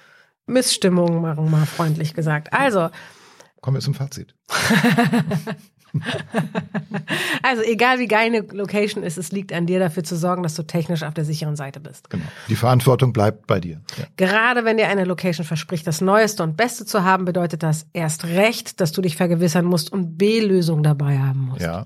Missstimmungen 0.47 1.21
machen, 1.21 1.49
mal 1.49 1.65
freundlich 1.65 2.13
gesagt. 2.13 2.51
Also. 2.51 2.89
Kommen 3.61 3.77
wir 3.77 3.81
zum 3.81 3.93
Fazit. 3.93 4.35
also 7.43 7.61
egal 7.63 7.99
wie 7.99 8.07
geil 8.07 8.27
eine 8.27 8.41
Location 8.41 9.03
ist, 9.03 9.17
es 9.17 9.31
liegt 9.31 9.53
an 9.53 9.65
dir 9.65 9.79
dafür 9.79 10.03
zu 10.03 10.15
sorgen, 10.15 10.43
dass 10.43 10.55
du 10.55 10.63
technisch 10.63 11.03
auf 11.03 11.13
der 11.13 11.25
sicheren 11.25 11.55
Seite 11.55 11.79
bist. 11.79 12.09
Genau. 12.09 12.23
Die 12.49 12.55
Verantwortung 12.55 13.13
bleibt 13.13 13.47
bei 13.47 13.59
dir. 13.59 13.81
Ja. 13.97 14.05
Gerade 14.17 14.65
wenn 14.65 14.77
dir 14.77 14.87
eine 14.87 15.05
Location 15.05 15.45
verspricht, 15.45 15.85
das 15.87 16.01
Neueste 16.01 16.43
und 16.43 16.57
Beste 16.57 16.85
zu 16.85 17.03
haben, 17.03 17.25
bedeutet 17.25 17.63
das 17.63 17.85
erst 17.93 18.25
recht, 18.25 18.79
dass 18.79 18.91
du 18.91 19.01
dich 19.01 19.17
vergewissern 19.17 19.65
musst 19.65 19.91
und 19.91 20.17
B-Lösung 20.17 20.83
dabei 20.83 21.19
haben 21.19 21.49
musst. 21.49 21.61
Ja. 21.61 21.85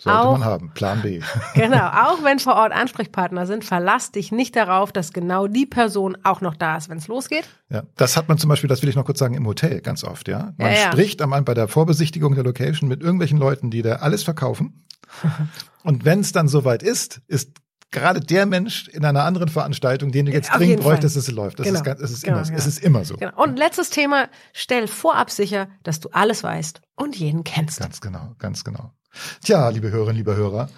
Sollte 0.00 0.18
auch, 0.18 0.32
man 0.32 0.44
haben. 0.46 0.70
Plan 0.72 1.02
B. 1.02 1.20
genau. 1.54 1.88
Auch 1.88 2.24
wenn 2.24 2.38
vor 2.38 2.54
Ort 2.54 2.72
Ansprechpartner 2.72 3.46
sind, 3.46 3.66
verlass 3.66 4.12
dich 4.12 4.32
nicht 4.32 4.56
darauf, 4.56 4.92
dass 4.92 5.12
genau 5.12 5.46
die 5.46 5.66
Person 5.66 6.16
auch 6.22 6.40
noch 6.40 6.56
da 6.56 6.78
ist, 6.78 6.88
wenn 6.88 6.96
es 6.96 7.06
losgeht. 7.06 7.46
Ja, 7.68 7.82
das 7.96 8.16
hat 8.16 8.26
man 8.26 8.38
zum 8.38 8.48
Beispiel, 8.48 8.68
das 8.68 8.80
will 8.80 8.88
ich 8.88 8.96
noch 8.96 9.04
kurz 9.04 9.18
sagen, 9.18 9.34
im 9.34 9.46
Hotel 9.46 9.82
ganz 9.82 10.02
oft, 10.02 10.26
ja. 10.26 10.54
Man 10.56 10.72
ja, 10.72 10.78
ja. 10.78 10.92
spricht 10.92 11.20
am, 11.20 11.44
bei 11.44 11.52
der 11.52 11.68
Vorbesichtigung 11.68 12.34
der 12.34 12.44
Location 12.44 12.88
mit 12.88 13.02
irgendwelchen 13.02 13.38
Leuten, 13.38 13.70
die 13.70 13.82
da 13.82 13.96
alles 13.96 14.22
verkaufen. 14.22 14.86
Und 15.82 16.06
wenn 16.06 16.20
es 16.20 16.32
dann 16.32 16.48
soweit 16.48 16.82
ist, 16.82 17.20
ist 17.26 17.50
gerade 17.90 18.20
der 18.20 18.46
Mensch 18.46 18.88
in 18.88 19.04
einer 19.04 19.24
anderen 19.24 19.48
Veranstaltung, 19.48 20.12
den 20.12 20.26
du 20.26 20.32
jetzt 20.32 20.50
dringend 20.50 20.80
bräuchtest, 20.80 21.14
dass 21.16 21.28
es 21.28 21.30
läuft. 21.30 21.58
Das 21.58 21.66
genau. 21.66 21.78
ist, 21.78 21.84
ganz, 21.84 22.00
es 22.00 22.10
ist, 22.10 22.24
genau, 22.24 22.38
immer, 22.38 22.46
genau. 22.46 22.58
es 22.58 22.66
ist 22.66 22.78
immer 22.82 23.04
so. 23.04 23.16
Genau. 23.16 23.42
Und 23.42 23.58
letztes 23.58 23.90
Thema, 23.90 24.28
stell 24.54 24.86
vorab 24.86 25.30
sicher, 25.30 25.68
dass 25.82 26.00
du 26.00 26.08
alles 26.12 26.42
weißt 26.42 26.80
und 26.96 27.16
jeden 27.16 27.44
kennst. 27.44 27.80
Ganz 27.80 28.00
genau, 28.00 28.34
ganz 28.38 28.64
genau. 28.64 28.92
Tja, 29.42 29.68
liebe 29.68 29.90
Hörerinnen, 29.90 30.16
lieber 30.16 30.36
Hörer, 30.36 30.70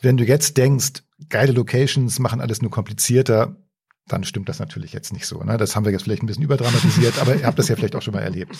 wenn 0.00 0.16
du 0.16 0.24
jetzt 0.24 0.56
denkst, 0.56 1.02
geile 1.28 1.52
Locations 1.52 2.18
machen 2.18 2.40
alles 2.40 2.62
nur 2.62 2.70
komplizierter, 2.70 3.56
dann 4.06 4.24
stimmt 4.24 4.48
das 4.48 4.58
natürlich 4.58 4.92
jetzt 4.92 5.12
nicht 5.12 5.26
so. 5.26 5.42
Ne? 5.42 5.56
Das 5.56 5.76
haben 5.76 5.84
wir 5.84 5.92
jetzt 5.92 6.02
vielleicht 6.02 6.22
ein 6.22 6.26
bisschen 6.26 6.42
überdramatisiert, 6.42 7.20
aber 7.20 7.36
ihr 7.36 7.46
habt 7.46 7.58
das 7.58 7.68
ja 7.68 7.76
vielleicht 7.76 7.96
auch 7.96 8.02
schon 8.02 8.14
mal 8.14 8.22
erlebt. 8.22 8.56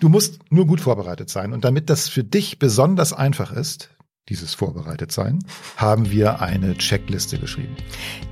Du 0.00 0.08
musst 0.08 0.40
nur 0.50 0.66
gut 0.66 0.80
vorbereitet 0.80 1.30
sein. 1.30 1.52
Und 1.52 1.64
damit 1.64 1.88
das 1.88 2.08
für 2.08 2.24
dich 2.24 2.58
besonders 2.58 3.12
einfach 3.12 3.52
ist, 3.52 3.90
dieses 4.28 4.54
Vorbereitetsein, 4.54 5.40
haben 5.76 6.10
wir 6.10 6.40
eine 6.40 6.76
Checkliste 6.76 7.38
geschrieben. 7.38 7.76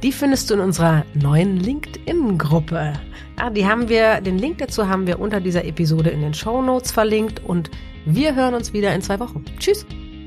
Die 0.03 0.13
findest 0.13 0.51
du 0.51 0.55
in 0.55 0.61
unserer 0.61 1.05
neuen 1.15 1.57
LinkedIn-Gruppe. 1.57 2.93
Ja, 3.39 3.51
die 3.51 3.67
haben 3.67 3.89
wir, 3.89 4.21
den 4.21 4.39
Link 4.39 4.59
dazu 4.59 4.89
haben 4.89 5.07
wir 5.07 5.19
unter 5.19 5.41
dieser 5.41 5.65
Episode 5.65 6.11
in 6.11 6.21
den 6.21 6.35
Show 6.35 6.63
Notes 6.63 6.93
verlinkt 6.93 7.43
und 7.45 7.71
wir 8.07 8.35
hören 8.35 8.55
uns 8.55 8.73
wieder 8.73 8.95
in 8.95 9.03
zwei 9.03 9.19
Wochen. 9.19 9.45
Tschüss. 9.59 9.85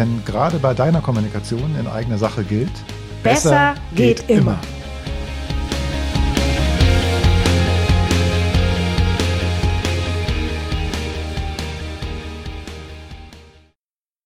Denn 0.00 0.22
gerade 0.24 0.58
bei 0.58 0.72
deiner 0.72 1.02
Kommunikation 1.02 1.76
in 1.78 1.86
eigener 1.86 2.16
Sache 2.16 2.42
gilt, 2.42 2.70
besser, 3.22 3.50
besser 3.50 3.74
geht, 3.94 4.26
geht, 4.26 4.30
immer. 4.30 4.52
immer. 4.52 4.79